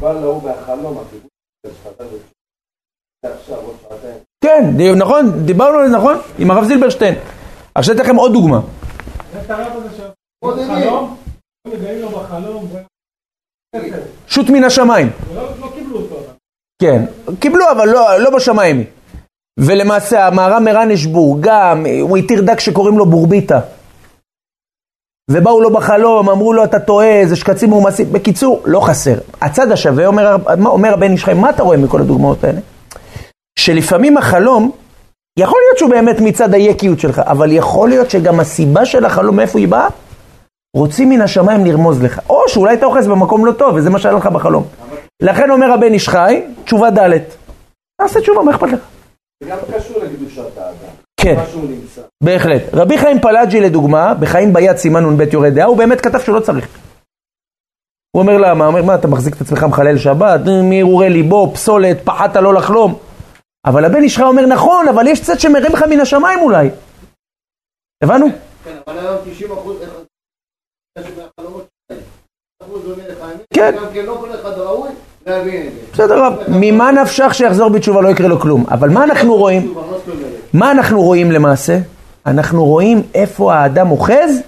בא 0.00 0.12
להוא 0.12 0.42
בחלום, 0.42 0.98
החיבור 0.98 1.30
של 1.66 1.72
שפתיו 1.72 2.06
עכשיו, 2.06 2.06
עוד 2.06 2.18
שעתיים. 2.18 2.30
כן, 4.44 4.64
נכון, 4.96 5.46
דיברנו 5.46 5.78
על 5.78 5.88
זה, 5.88 5.96
נכון? 5.96 6.16
עם 6.38 6.50
הרב 6.50 6.64
זילברשטיין. 6.64 7.14
עכשיו 7.74 7.94
אתן 7.94 8.02
לכם 8.02 8.16
עוד 8.16 8.32
דוגמה. 8.32 8.60
שוט 14.26 14.50
מן 14.50 14.64
השמיים. 14.64 15.10
כן, 16.82 17.04
קיבלו 17.40 17.64
אבל 17.70 17.88
לא, 17.88 18.18
לא 18.18 18.30
בשמיים. 18.30 18.84
ולמעשה 19.58 20.26
המהר"ם 20.26 20.64
מרנשבורג 20.64 21.40
גם, 21.40 21.86
הוא 22.00 22.16
התיר 22.16 22.42
דק 22.42 22.60
שקוראים 22.60 22.98
לו 22.98 23.06
בורביטה. 23.06 23.60
ובאו 25.30 25.60
לו 25.60 25.70
בחלום, 25.70 26.30
אמרו 26.30 26.52
לו 26.52 26.64
אתה 26.64 26.80
טועה, 26.80 27.26
זה 27.26 27.36
שקצים 27.36 27.70
מאומסים. 27.70 28.12
בקיצור, 28.12 28.62
לא 28.64 28.80
חסר. 28.80 29.18
הצד 29.40 29.72
השווה, 29.72 30.06
אומר 30.64 30.92
הבן 30.92 31.12
איש 31.12 31.24
חיים, 31.24 31.40
מה 31.40 31.50
אתה 31.50 31.62
רואה 31.62 31.76
מכל 31.76 32.00
הדוגמאות 32.00 32.44
האלה? 32.44 32.60
שלפעמים 33.60 34.16
החלום, 34.18 34.70
יכול 35.38 35.60
להיות 35.66 35.78
שהוא 35.78 35.90
באמת 35.90 36.20
מצד 36.20 36.54
היקיות 36.54 37.00
שלך, 37.00 37.18
אבל 37.18 37.52
יכול 37.52 37.88
להיות 37.88 38.10
שגם 38.10 38.40
הסיבה 38.40 38.84
של 38.84 39.04
החלום, 39.04 39.36
מאיפה 39.36 39.58
היא 39.58 39.68
באה? 39.68 39.88
רוצים 40.76 41.08
מן 41.08 41.20
השמיים 41.20 41.64
לרמוז 41.64 42.02
לך. 42.02 42.20
או 42.30 42.42
שאולי 42.48 42.74
אתה 42.74 42.86
אוחז 42.86 43.06
במקום 43.08 43.46
לא 43.46 43.52
טוב, 43.52 43.74
וזה 43.74 43.90
מה 43.90 43.98
שהיה 43.98 44.14
לך 44.14 44.26
בחלום. 44.26 44.64
לכן 45.22 45.50
אומר 45.50 45.72
הבן 45.72 45.92
איש 45.92 46.08
חי, 46.08 46.42
תשובה 46.64 46.90
ד', 46.90 47.18
תעשה 48.00 48.20
תשובה, 48.20 48.42
מה 48.42 48.50
אכפת 48.50 48.68
לך? 48.68 48.80
זה 49.42 49.50
גם 49.50 49.58
קשור 49.74 49.96
לקדושת 50.02 50.58
האדם. 50.58 50.92
כן. 51.20 51.36
בהחלט. 52.22 52.62
רבי 52.72 52.98
חיים 52.98 53.20
פלאג'י 53.20 53.60
לדוגמה, 53.60 54.14
בחיים 54.14 54.52
ביד 54.52 54.76
סימן 54.76 55.04
נ"ב 55.04 55.32
יורה 55.32 55.50
דעה, 55.50 55.66
הוא 55.66 55.76
באמת 55.76 56.00
כתב 56.00 56.18
שהוא 56.20 56.34
לא 56.34 56.40
צריך. 56.40 56.68
הוא 58.16 58.22
אומר 58.22 58.38
למה? 58.38 58.64
הוא 58.64 58.72
אומר, 58.72 58.82
מה, 58.82 58.94
אתה 58.94 59.08
מחזיק 59.08 59.34
את 59.36 59.40
עצמך 59.40 59.62
מחלל 59.64 59.98
שבת, 59.98 60.40
מהרהורי 60.62 61.10
ליבו, 61.10 61.50
פסולת, 61.54 61.96
פחדת 62.04 62.36
לא 62.36 62.54
לחלום. 62.54 63.09
אבל 63.66 63.84
הבן 63.84 64.02
איש 64.02 64.16
חי 64.16 64.22
אומר, 64.22 64.46
נכון, 64.46 64.88
אבל 64.88 65.06
יש 65.06 65.22
צד 65.22 65.40
שמרים 65.40 65.72
לך 65.72 65.82
מן 65.90 66.00
השמיים 66.00 66.38
אולי. 66.38 66.70
הבנו? 68.02 68.26
כן, 68.64 68.76
אבל 68.86 68.98
היום 68.98 69.16
90 69.24 69.52
אחוז, 69.52 69.76
כן. 69.80 69.86
כן 73.54 73.74
לא. 73.74 73.86
בסדר 75.92 76.24
רב, 76.24 76.34
ממה 76.48 76.90
נפשך 76.92 77.34
שיחזור 77.34 77.68
בתשובה 77.68 78.00
לא 78.00 78.08
יקרה 78.08 78.28
לו 78.28 78.40
כלום. 78.40 78.64
אבל 78.70 78.88
מה 78.88 79.04
אנחנו 79.04 79.36
רואים? 79.36 79.74
מה 80.52 80.70
אנחנו 80.70 81.02
רואים 81.02 81.32
למעשה? 81.32 81.78
אנחנו 82.26 82.64
רואים 82.64 83.02
איפה 83.14 83.54
האדם 83.54 83.90
אוחז, 83.90 84.42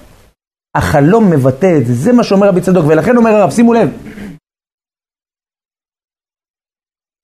החלום 0.75 1.31
מבטא 1.31 1.79
את 1.79 1.87
זה, 1.87 1.95
זה 1.95 2.13
מה 2.13 2.25
שאומר 2.25 2.49
רבי 2.49 2.61
צדוק, 2.61 2.85
ולכן 2.89 3.17
אומר 3.17 3.31
הרב, 3.31 3.51
שימו 3.51 3.73
לב, 3.73 3.91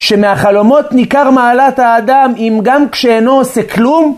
שמהחלומות 0.08 0.92
ניכר 0.92 1.30
מעלת 1.30 1.78
האדם, 1.78 2.32
אם 2.36 2.60
גם 2.62 2.88
כשאינו 2.88 3.32
עושה 3.32 3.62
כלום, 3.62 4.16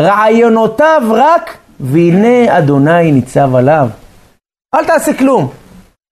רעיונותיו 0.00 1.02
רק, 1.10 1.56
והנה 1.80 2.58
אדוני 2.58 3.12
ניצב 3.12 3.54
עליו. 3.54 3.88
אל 4.74 4.84
תעשה 4.84 5.12
כלום, 5.12 5.48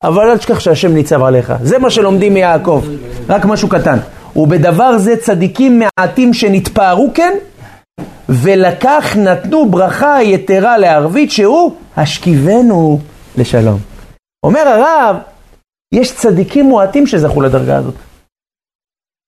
אבל 0.04 0.30
אל 0.30 0.38
תשכח 0.38 0.60
שהשם 0.60 0.94
ניצב 0.94 1.22
עליך. 1.22 1.52
זה 1.62 1.78
מה 1.78 1.90
שלומדים 1.90 2.34
מיעקב, 2.34 2.84
רק 3.28 3.44
משהו 3.44 3.68
קטן. 3.68 3.98
ובדבר 4.36 4.98
זה 4.98 5.16
צדיקים 5.16 5.82
מעטים 5.98 6.34
שנתפארו 6.34 7.10
כן, 7.14 7.32
ולקח 8.28 9.16
נתנו 9.16 9.70
ברכה 9.70 10.22
יתרה 10.22 10.78
לערבית 10.78 11.30
שהוא 11.30 11.72
השכיבנו 11.96 13.00
לשלום. 13.38 13.78
אומר 14.44 14.68
הרב, 14.68 15.16
יש 15.94 16.14
צדיקים 16.14 16.66
מועטים 16.66 17.06
שזכו 17.06 17.40
לדרגה 17.40 17.76
הזאת. 17.76 18.05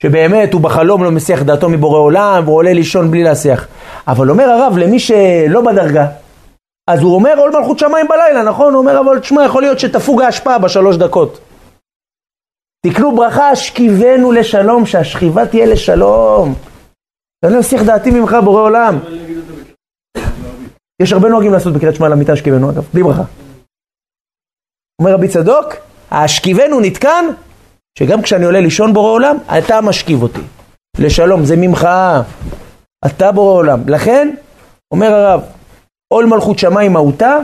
שבאמת 0.02 0.52
הוא 0.52 0.60
בחלום 0.60 1.04
לא 1.04 1.10
מסיח 1.10 1.42
דעתו 1.42 1.68
מבורא 1.68 1.98
עולם 1.98 2.42
והוא 2.44 2.56
עולה 2.56 2.72
לישון 2.72 3.10
בלי 3.10 3.22
להסיח. 3.22 3.68
אבל 4.08 4.30
אומר 4.30 4.44
הרב, 4.44 4.78
למי 4.78 4.98
שלא 4.98 5.60
בדרגה, 5.60 6.06
אז 6.90 7.00
הוא 7.00 7.14
אומר 7.14 7.34
עול 7.38 7.52
מלכות 7.56 7.78
שמיים 7.78 8.06
בלילה, 8.08 8.42
נכון? 8.42 8.72
הוא 8.74 8.80
אומר 8.80 9.00
אבל 9.00 9.18
תשמע, 9.18 9.44
יכול 9.44 9.62
להיות 9.62 9.78
שתפוג 9.78 10.22
ההשפעה 10.22 10.58
בשלוש 10.58 10.96
דקות. 10.96 11.40
תקנו 12.86 13.16
ברכה, 13.16 13.50
השכיבנו 13.50 14.32
לשלום, 14.32 14.86
שהשכיבה 14.86 15.46
תהיה 15.46 15.66
לשלום. 15.66 16.54
אני 17.44 17.54
לא 17.54 17.60
אסיח 17.60 17.82
דעתי 17.82 18.10
ממך 18.10 18.36
בורא 18.44 18.62
עולם. 18.62 18.98
יש 21.02 21.12
הרבה 21.12 21.28
נוהגים 21.28 21.52
לעשות 21.52 21.72
בקריאת 21.72 21.94
שמע 21.94 22.06
על 22.06 22.12
המיטה 22.12 22.32
השכיבנו 22.32 22.70
אגב, 22.70 22.84
בלי 22.94 23.02
ברכה. 23.02 23.22
אומר 25.00 25.14
רבי 25.14 25.28
צדוק, 25.28 25.74
השכיבנו 26.10 26.80
נתקן, 26.80 27.24
שגם 27.98 28.22
כשאני 28.22 28.44
עולה 28.44 28.60
לישון 28.60 28.92
בורא 28.92 29.10
עולם, 29.10 29.36
אתה 29.58 29.80
משכיב 29.80 30.22
אותי. 30.22 30.40
לשלום, 30.98 31.44
זה 31.44 31.56
ממך, 31.56 31.88
אתה 33.06 33.32
בורא 33.32 33.52
עולם. 33.52 33.80
לכן, 33.86 34.34
אומר 34.92 35.14
הרב, 35.14 35.40
עול 36.08 36.26
מלכות 36.26 36.58
שמיים 36.58 36.92
מהותה, 36.92 37.38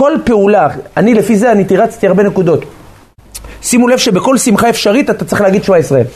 כל 0.00 0.12
פעולה, 0.24 0.68
אני 0.96 1.14
לפי 1.14 1.36
זה 1.36 1.52
אני 1.52 1.64
תירצתי 1.64 2.06
הרבה 2.06 2.22
נקודות. 2.22 2.64
שימו 3.62 3.88
לב 3.88 3.98
שבכל 3.98 4.38
שמחה 4.38 4.70
אפשרית 4.70 5.10
אתה 5.10 5.24
צריך 5.24 5.40
להגיד 5.40 5.64
שמע 5.64 5.78
ישראל. 5.78 6.06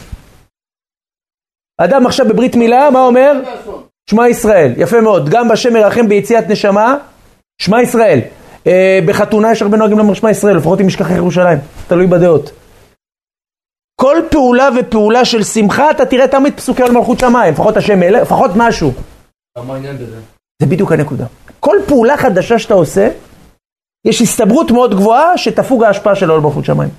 אדם 1.81 2.07
עכשיו 2.07 2.29
בברית 2.29 2.57
מילה, 2.57 2.91
מה 2.91 3.01
אומר? 3.01 3.33
שמע 4.11 4.29
ישראל, 4.29 4.73
יפה 4.77 5.01
מאוד. 5.01 5.29
גם 5.29 5.49
בשם 5.49 5.73
מרחם 5.73 6.09
ביציאת 6.09 6.49
נשמה, 6.49 6.97
שמע 7.59 7.83
ישראל. 7.83 8.21
אה, 8.67 8.99
בחתונה 9.07 9.53
יש 9.53 9.63
הרבה 9.63 9.77
נוהגים 9.77 9.99
לומר 9.99 10.15
שמע 10.15 10.31
ישראל, 10.31 10.57
לפחות 10.57 10.81
אם 10.81 10.89
ישכח 10.89 11.11
ירושלים, 11.11 11.59
תלוי 11.89 12.07
בדעות. 12.07 12.62
כל 13.97 14.17
פעולה 14.31 14.69
ופעולה 14.81 15.25
של 15.25 15.43
שמחה, 15.45 15.91
אתה 15.91 16.07
תראה 16.07 16.29
תמיד 16.29 16.57
פסוקי 16.57 16.83
על 16.83 16.93
מלכות 16.93 17.19
שמיים, 17.19 17.53
לפחות 17.53 17.77
השם 17.77 18.01
מלך, 18.01 18.23
לפחות 18.23 18.51
משהו. 18.57 18.93
מה 19.67 19.75
העניין 19.75 19.97
בזה? 19.97 20.21
זה 20.63 20.67
בדיוק 20.67 20.93
הנקודה. 20.93 21.25
כל 21.61 21.77
פעולה 21.89 22.17
חדשה 22.17 22.59
שאתה 22.59 22.75
עושה, 22.75 23.09
יש 24.07 24.21
הסתברות 24.21 24.71
מאוד 24.71 24.95
גבוהה 24.95 25.39
שתפוג 25.39 25.85
ההשפעה 25.85 26.17
של 26.17 26.31
העול 26.31 26.43
מלכות 26.43 26.65
שמיים. 26.65 26.91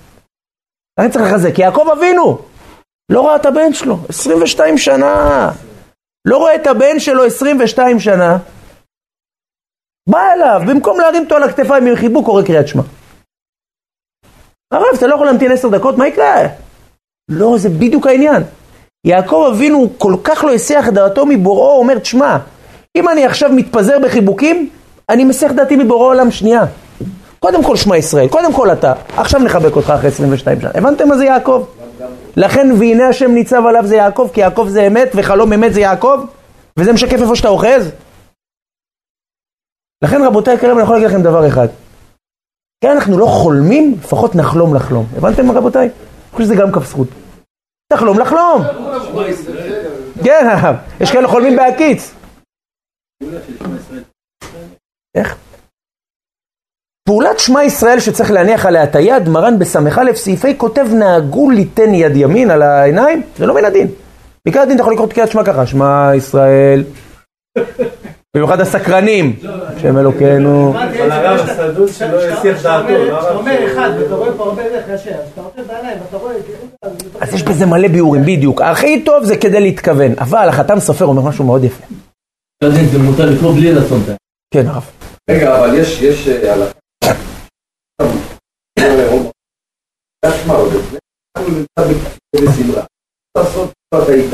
אני 1.00 1.10
צריך 1.10 1.26
לחזק, 1.26 1.60
יעקב 1.60 1.88
אבינו 1.98 2.40
לא 3.12 3.28
ראה 3.28 3.36
את 3.36 3.46
הבן 3.46 3.74
שלו, 3.74 3.98
22 4.10 4.78
שנה. 4.78 5.52
לא 6.28 6.38
רואה 6.38 6.56
את 6.56 6.68
הבן 6.68 7.00
שלו 7.00 7.26
22 7.26 8.00
שנה. 8.00 8.38
בא 10.10 10.34
אליו, 10.34 10.62
במקום 10.68 11.00
להרים 11.00 11.24
אותו 11.24 11.36
על 11.36 11.44
הכתפיים 11.44 11.88
עם 11.88 11.96
חיבוק, 11.96 12.26
קורא 12.26 12.44
קריאת 12.44 12.68
שמע. 12.68 12.82
הרב, 14.74 14.96
אתה 14.98 15.08
לא 15.08 15.16
יכול 15.16 15.26
להמתין 15.26 15.52
עשר 15.52 15.70
דקות, 15.70 15.98
מה 15.98 16.08
יקרה? 16.08 16.63
לא, 17.30 17.58
זה 17.58 17.70
בדיוק 17.70 18.08
העניין. 18.08 18.44
יעקב 19.06 19.50
אבינו 19.54 19.90
כל 19.98 20.16
כך 20.24 20.44
לא 20.44 20.54
הסיח 20.54 20.90
דעתו 20.90 21.26
מבוראו, 21.26 21.72
הוא 21.72 21.80
אומר, 21.80 22.00
תשמע, 22.00 22.38
אם 22.98 23.10
אני 23.10 23.26
עכשיו 23.26 23.52
מתפזר 23.52 24.00
בחיבוקים, 24.00 24.70
אני 25.10 25.24
מסיח 25.24 25.52
דעתי 25.52 25.76
מבורא 25.76 26.08
עולם 26.08 26.32
שנייה. 26.32 26.66
קודם 27.40 27.64
כל 27.64 27.76
שמע 27.76 27.98
ישראל, 27.98 28.28
קודם 28.28 28.54
כל 28.54 28.72
אתה, 28.72 28.94
עכשיו 29.18 29.40
נחבק 29.40 29.76
אותך 29.76 29.90
אחרי 29.90 30.08
22 30.08 30.62
שנה. 30.62 30.72
הבנתם 30.76 31.08
מה 31.08 31.18
זה 31.18 31.26
יעקב? 31.26 31.66
לכן 32.38 32.70
והנה 32.80 33.08
השם 33.08 33.32
ניצב 33.32 33.66
עליו 33.66 33.88
זה 33.88 33.96
יעקב, 33.96 34.30
כי 34.34 34.42
יעקב 34.42 34.68
זה 34.70 34.88
אמת 34.88 35.12
וחלום 35.16 35.54
אמת 35.54 35.74
זה 35.74 35.82
יעקב, 35.82 36.26
וזה 36.80 36.94
משקף 36.94 37.22
איפה 37.22 37.36
שאתה 37.36 37.48
אוחז. 37.48 37.92
לכן 40.04 40.24
רבותיי 40.24 40.54
היקרים, 40.54 40.76
אני 40.78 40.84
יכול 40.84 40.96
להגיד 40.96 41.10
לכם 41.10 41.22
דבר 41.22 41.48
אחד. 41.48 41.68
כן, 42.84 42.92
אנחנו 42.92 43.18
לא 43.18 43.26
חולמים, 43.26 43.96
לפחות 44.04 44.36
נחלום 44.36 44.76
לחלום. 44.76 45.06
הבנתם 45.18 45.52
רבותיי? 45.52 45.90
חושב 46.34 46.46
שזה 46.46 46.56
גם 46.56 46.72
כף 46.72 46.86
זכות. 46.86 47.08
תחלום 47.94 48.20
לחלום. 48.20 48.62
כן. 50.24 50.48
יש 51.00 51.12
כאלה 51.12 51.28
חולמים 51.28 51.56
בהקיץ. 51.56 52.14
איך? 55.16 55.36
פעולת 57.08 57.40
שמע 57.40 57.64
ישראל 57.64 58.00
שצריך 58.00 58.32
להניח 58.32 58.66
עליה 58.66 58.84
את 58.84 58.96
היד, 58.96 59.30
מרן 59.30 59.60
בס"א 59.60 60.14
סעיפי 60.16 60.58
כותב 60.58 60.86
נהגו 60.94 61.50
ליתן 61.50 61.94
יד 61.94 62.16
ימין 62.16 62.52
על 62.52 62.62
העיניים, 62.62 63.22
זה 63.38 63.46
לא 63.46 63.54
מן 63.54 63.66
הדין. 63.66 63.88
בעיקר 64.46 64.62
הדין 64.62 64.76
אתה 64.76 64.82
יכול 64.82 64.94
לקרוא 64.94 65.08
את 65.08 65.14
קריאת 65.14 65.32
שמע 65.32 65.44
ככה, 65.46 65.66
שמע 65.66 66.12
ישראל. 66.16 66.84
במיוחד 68.36 68.62
הסקרנים, 68.62 69.36
שם 69.82 69.98
אלוקינו. 69.98 70.74
אבל 70.76 71.12
הרב 71.12 71.50
הסדות 71.50 71.90
שלא 71.90 72.18
יסיח 72.18 72.64
דעתו, 72.64 72.88
לא 72.90 72.96
כשאתה 72.96 73.30
הרב 73.30 73.38
אומר. 73.38 73.74
אחד 73.74 73.90
ואתה 74.00 74.16
רואה 74.16 74.32
פה 74.38 74.44
הרבה 74.44 74.64
דרך 74.64 74.86
קשה, 74.86 75.16
אז 75.16 75.30
אתה 75.34 75.42
עושה 75.42 75.74
בעיניים 75.74 75.98
ואתה 76.02 76.18
רואה... 76.18 76.34
כאילו, 76.44 76.58
אז 77.20 77.23
יש 77.34 77.44
בזה 77.44 77.66
מלא 77.66 77.88
ביאורים, 77.88 78.22
בדיוק. 78.22 78.62
הכי 78.62 79.04
טוב 79.04 79.24
זה 79.24 79.38
כדי 79.38 79.60
להתכוון, 79.60 80.12
אבל 80.18 80.50
החתם 80.50 80.80
סופר 80.80 81.06
אומר 81.06 81.22
משהו 81.22 81.46
מאוד 81.46 81.64
יפה. 81.64 81.84
לא 82.64 82.70
זה 82.70 83.00
מותר 83.00 83.26
לקרוא 83.26 83.54
בלי 83.54 83.74
לעשות 83.74 84.02
את 84.02 84.06
זה. 84.06 84.16
כן, 84.54 84.68
הרב. 84.68 84.84
רגע, 85.30 85.60
אבל 85.60 85.80
יש, 85.80 86.02
יש 86.02 86.28
אה. 86.28 86.72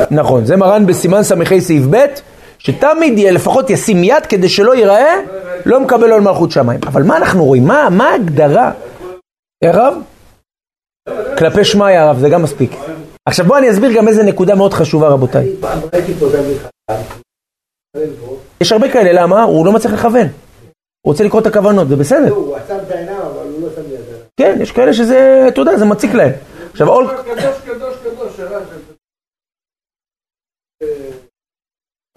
נכון, 0.12 0.45
זה 0.45 0.55
מרן 0.55 0.85
בסימן 0.85 1.23
ס"ה 1.23 1.35
סעיף 1.59 1.83
ב', 1.89 2.05
שתמיד 2.57 3.17
יהיה, 3.17 3.31
לפחות 3.31 3.69
ישים 3.69 4.03
יד 4.03 4.25
כדי 4.29 4.49
שלא 4.49 4.75
ייראה, 4.75 5.15
לא 5.65 5.79
מקבל 5.79 6.12
עול 6.12 6.21
מלכות 6.21 6.51
שמיים. 6.51 6.79
אבל 6.88 7.03
מה 7.03 7.17
אנחנו 7.17 7.45
רואים? 7.45 7.67
מה, 7.67 7.88
מה 7.91 8.09
ההגדרה? 8.09 8.71
אה, 9.63 9.69
הרב? 9.69 9.93
כלפי 11.38 11.65
שמאי 11.65 11.98
הרב, 11.98 12.19
זה 12.19 12.30
גם 12.30 12.43
מספיק. 12.43 12.72
עכשיו 13.26 13.45
בואו 13.45 13.60
אני 13.60 13.72
אסביר 13.72 13.91
גם 13.95 14.08
איזה 14.08 14.24
נקודה 14.24 14.56
מאוד 14.56 14.74
חשובה 14.74 15.08
רבותיי. 15.08 15.56
יש 18.62 18.72
הרבה 18.72 18.91
כאלה, 18.91 19.24
למה? 19.24 19.43
הוא 19.43 19.65
לא 19.65 19.72
מצליח 19.72 19.93
לכוון. 19.93 20.28
הוא 21.02 21.12
רוצה 21.12 21.24
לקרוא 21.24 21.41
את 21.41 21.45
הכוונות, 21.45 21.89
זה 21.89 21.95
בסדר. 21.95 22.34
הוא 22.34 22.56
עצם 22.56 22.76
את 22.88 22.91
העיניים, 22.91 23.17
אבל 23.17 23.48
הוא 23.54 23.62
לא 23.62 23.69
שם 23.76 23.82
יד 23.82 24.00
עליו. 24.08 24.19
כן, 24.38 24.58
יש 24.62 24.72
כאלה 24.72 24.93
שזה, 24.93 25.45
אתה 25.48 25.62
יודע, 25.62 25.78
זה 25.78 25.86
מציק 25.86 26.13
להם. 26.13 26.32
עכשיו 26.72 26.89
עול... 26.89 27.08
קדוש, 27.08 27.43
קדוש, 27.65 27.95
קדוש, 28.04 28.39
הרב. 28.39 28.63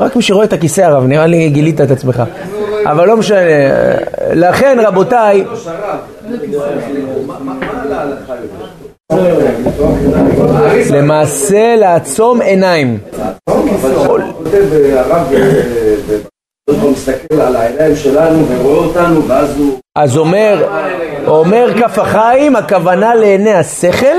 רק 0.00 0.16
מי 0.16 0.22
שרואה 0.22 0.44
את 0.44 0.52
הכיסא 0.52 0.80
הרב, 0.80 1.04
נראה 1.04 1.26
לי 1.26 1.50
גילית 1.50 1.80
את 1.80 1.90
עצמך. 1.90 2.22
אבל 2.90 3.06
לא 3.06 3.16
משנה. 3.16 3.38
לכן 4.34 4.78
רבותיי. 4.80 5.44
מה 7.40 7.84
להלכה 7.84 8.34
יותר? 8.36 8.61
למעשה 10.90 11.76
לעצום 11.76 12.40
עיניים. 12.40 12.98
אותנו 18.76 19.28
ואז 19.28 19.58
הוא... 19.58 19.78
אז 19.96 20.16
אומר, 20.16 20.68
אומר 21.26 21.72
כף 21.80 21.98
החיים, 21.98 22.56
הכוונה 22.56 23.14
לעיני 23.14 23.54
השכל, 23.54 24.16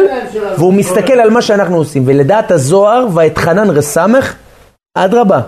והוא 0.58 0.74
מסתכל 0.74 1.14
על 1.14 1.30
מה 1.30 1.42
שאנחנו 1.42 1.78
עושים. 1.78 2.04
ולדעת 2.06 2.52
הזוהר, 2.52 3.08
ואתחנן 3.14 3.70
רסמך, 3.70 4.36
אדרבה, 4.98 5.42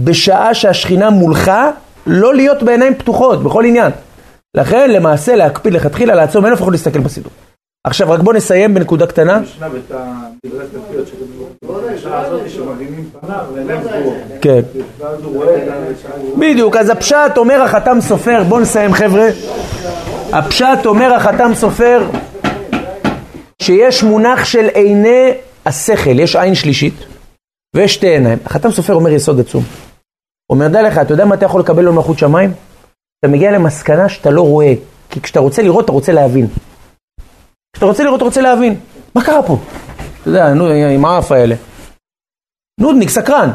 בשעה 0.00 0.54
שהשכינה 0.54 1.10
מולך, 1.10 1.50
לא 2.06 2.34
להיות 2.34 2.62
בעיניים 2.62 2.94
פתוחות, 2.94 3.42
בכל 3.42 3.64
עניין. 3.64 3.92
לכן, 4.56 4.90
למעשה, 4.90 5.36
להקפיד 5.36 5.72
לכתחילה, 5.72 6.14
לעצום, 6.14 6.44
אין 6.44 6.52
לפחות 6.52 6.72
להסתכל 6.72 7.00
בסידור. 7.00 7.32
עכשיו, 7.86 8.10
רק 8.10 8.20
בואו 8.20 8.36
נסיים 8.36 8.74
בנקודה 8.74 9.06
קטנה. 9.06 9.40
כן. 14.40 14.60
בדיוק, 16.38 16.76
אז 16.76 16.90
הפשט 16.90 17.36
אומר 17.36 17.62
החתם 17.62 17.98
סופר, 18.00 18.42
בואו 18.48 18.60
נסיים 18.60 18.92
חבר'ה. 18.92 19.28
הפשט 20.32 20.86
אומר 20.86 21.14
החתם 21.14 21.50
סופר 21.54 22.06
שיש 23.62 24.02
מונח 24.02 24.44
של 24.44 24.66
עיני 24.74 25.30
השכל, 25.66 26.18
יש 26.18 26.36
עין 26.36 26.54
שלישית 26.54 26.94
ויש 27.76 27.94
שתי 27.94 28.06
עיניים. 28.06 28.38
החתם 28.44 28.70
סופר 28.70 28.94
אומר 28.94 29.10
יסוד 29.10 29.40
עצום. 29.40 29.64
הוא 30.46 30.54
אומר, 30.56 30.68
דע 30.68 30.82
לך, 30.82 30.98
אתה 30.98 31.12
יודע 31.12 31.24
מה 31.24 31.34
אתה 31.34 31.44
יכול 31.44 31.60
לקבל 31.60 31.84
לו 31.84 31.92
מלכות 31.92 32.18
שמיים? 32.18 32.52
אתה 33.18 33.32
מגיע 33.32 33.52
למסקנה 33.52 34.08
שאתה 34.08 34.30
לא 34.30 34.42
רואה, 34.42 34.72
כי 35.10 35.20
כשאתה 35.20 35.40
רוצה 35.40 35.62
לראות, 35.62 35.84
אתה 35.84 35.92
רוצה 35.92 36.12
להבין. 36.12 36.46
כשאתה 37.74 37.86
רוצה 37.86 38.04
לראות, 38.04 38.16
אתה 38.16 38.24
רוצה 38.24 38.40
להבין. 38.40 38.74
מה 39.14 39.24
קרה 39.24 39.42
פה? 39.42 39.58
אתה 40.20 40.28
יודע, 40.28 40.54
נו, 40.54 40.66
עם 40.66 41.04
האף 41.04 41.32
האלה. 41.32 41.54
נודניק, 42.80 43.08
סקרן. 43.08 43.50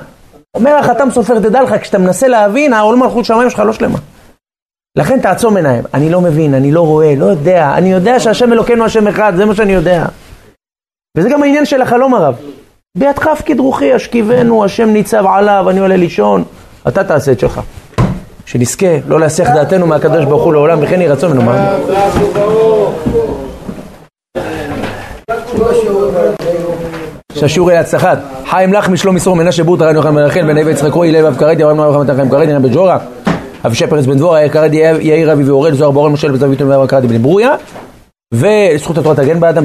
אומר 0.56 0.76
החתם 0.76 1.12
סופר, 1.12 1.40
תדע 1.40 1.62
לך, 1.62 1.76
כשאתה 1.82 1.98
מנסה 1.98 2.28
להבין, 2.28 2.74
העול 2.74 2.96
מלכות 2.96 3.26
שמיים 3.26 3.50
שלך 3.50 3.60
לא 3.60 3.74
שלמה. 3.74 3.98
לכן 4.96 5.20
תעצום 5.20 5.58
עיניים. 5.58 5.84
אני 5.94 6.10
לא 6.10 6.22
מבין, 6.22 6.54
אני 6.54 6.72
לא 6.72 6.82
רואה, 6.82 7.16
לא 7.16 7.26
יודע. 7.26 7.74
אני 7.78 7.92
יודע 7.92 8.20
שהשם 8.20 8.54
אלוקינו 8.54 8.86
השם 8.86 9.08
אחד, 9.08 9.34
זה 9.36 9.46
מה 9.46 9.56
שאני 9.56 9.74
יודע. 9.74 10.06
וזה 11.18 11.30
גם 11.30 11.44
העניין 11.44 11.66
של 11.66 11.82
החלום 11.82 12.16
הרב. 12.16 12.36
בידך 12.98 13.28
הפקיד 13.28 13.60
רוחי, 13.60 13.96
אשכיבנו, 13.96 14.66
השם 14.66 14.90
ניצב 14.90 15.26
עליו, 15.28 15.70
אני 15.70 15.80
עולה 15.80 15.98
לישון. 15.98 16.44
אתה 16.88 17.04
תעשה 17.04 17.32
את 17.32 17.40
שלך. 17.40 17.62
שנזכה 18.46 18.88
לא 19.08 19.20
להסיח 19.20 19.50
דעתנו 19.50 19.88
מהקדוש 19.88 20.26
ברוך 20.26 20.44
הוא 20.44 20.54
לעולם, 20.54 20.80
וכן 20.82 21.02
יהי 21.02 21.08
רצון 21.08 21.32
ונאמר. 21.32 21.78
שהשיעור 27.40 27.72
יהיה 27.72 27.82
הצלחת. 27.82 28.20
חיים 28.50 28.74
לך 28.74 28.90
משלום 28.90 29.16
מסרור 29.16 29.36
מנשה 29.36 29.64
בורתא 29.64 29.84
רן 29.84 29.96
יוחנן 29.96 30.16
בן 30.16 30.48
בן 30.48 30.58
אבי 30.58 30.72
יצחק 30.72 30.94
רועי 30.94 31.12
לב 31.12 31.26
אב 31.26 31.38
כרדי 31.38 31.64
אברהם 31.64 31.78
נוער 31.78 31.94
חמתן 31.94 32.16
חיים 32.16 32.30
כרדי 32.30 32.54
בן 32.54 32.74
ג'ורה 32.74 32.98
אבישי 33.66 33.88
פרץ 33.88 34.06
בן 34.06 34.18
דבורה 34.18 34.42
יאיר 34.42 35.02
יאיר 35.02 35.34
אבי 35.34 35.44
ואורל 35.44 35.74
זוהר 35.74 35.92
בורל 35.92 36.12
משה 36.12 36.28
לבזר 36.28 36.50
ויטון 36.50 36.68
ואבר 36.68 36.88
כרדי 36.88 37.08
בן 37.08 37.18
ברוריה. 37.18 37.56
וזכות 38.34 38.98
התורה 38.98 39.16
תגן 39.16 39.40
באדם 39.40 39.58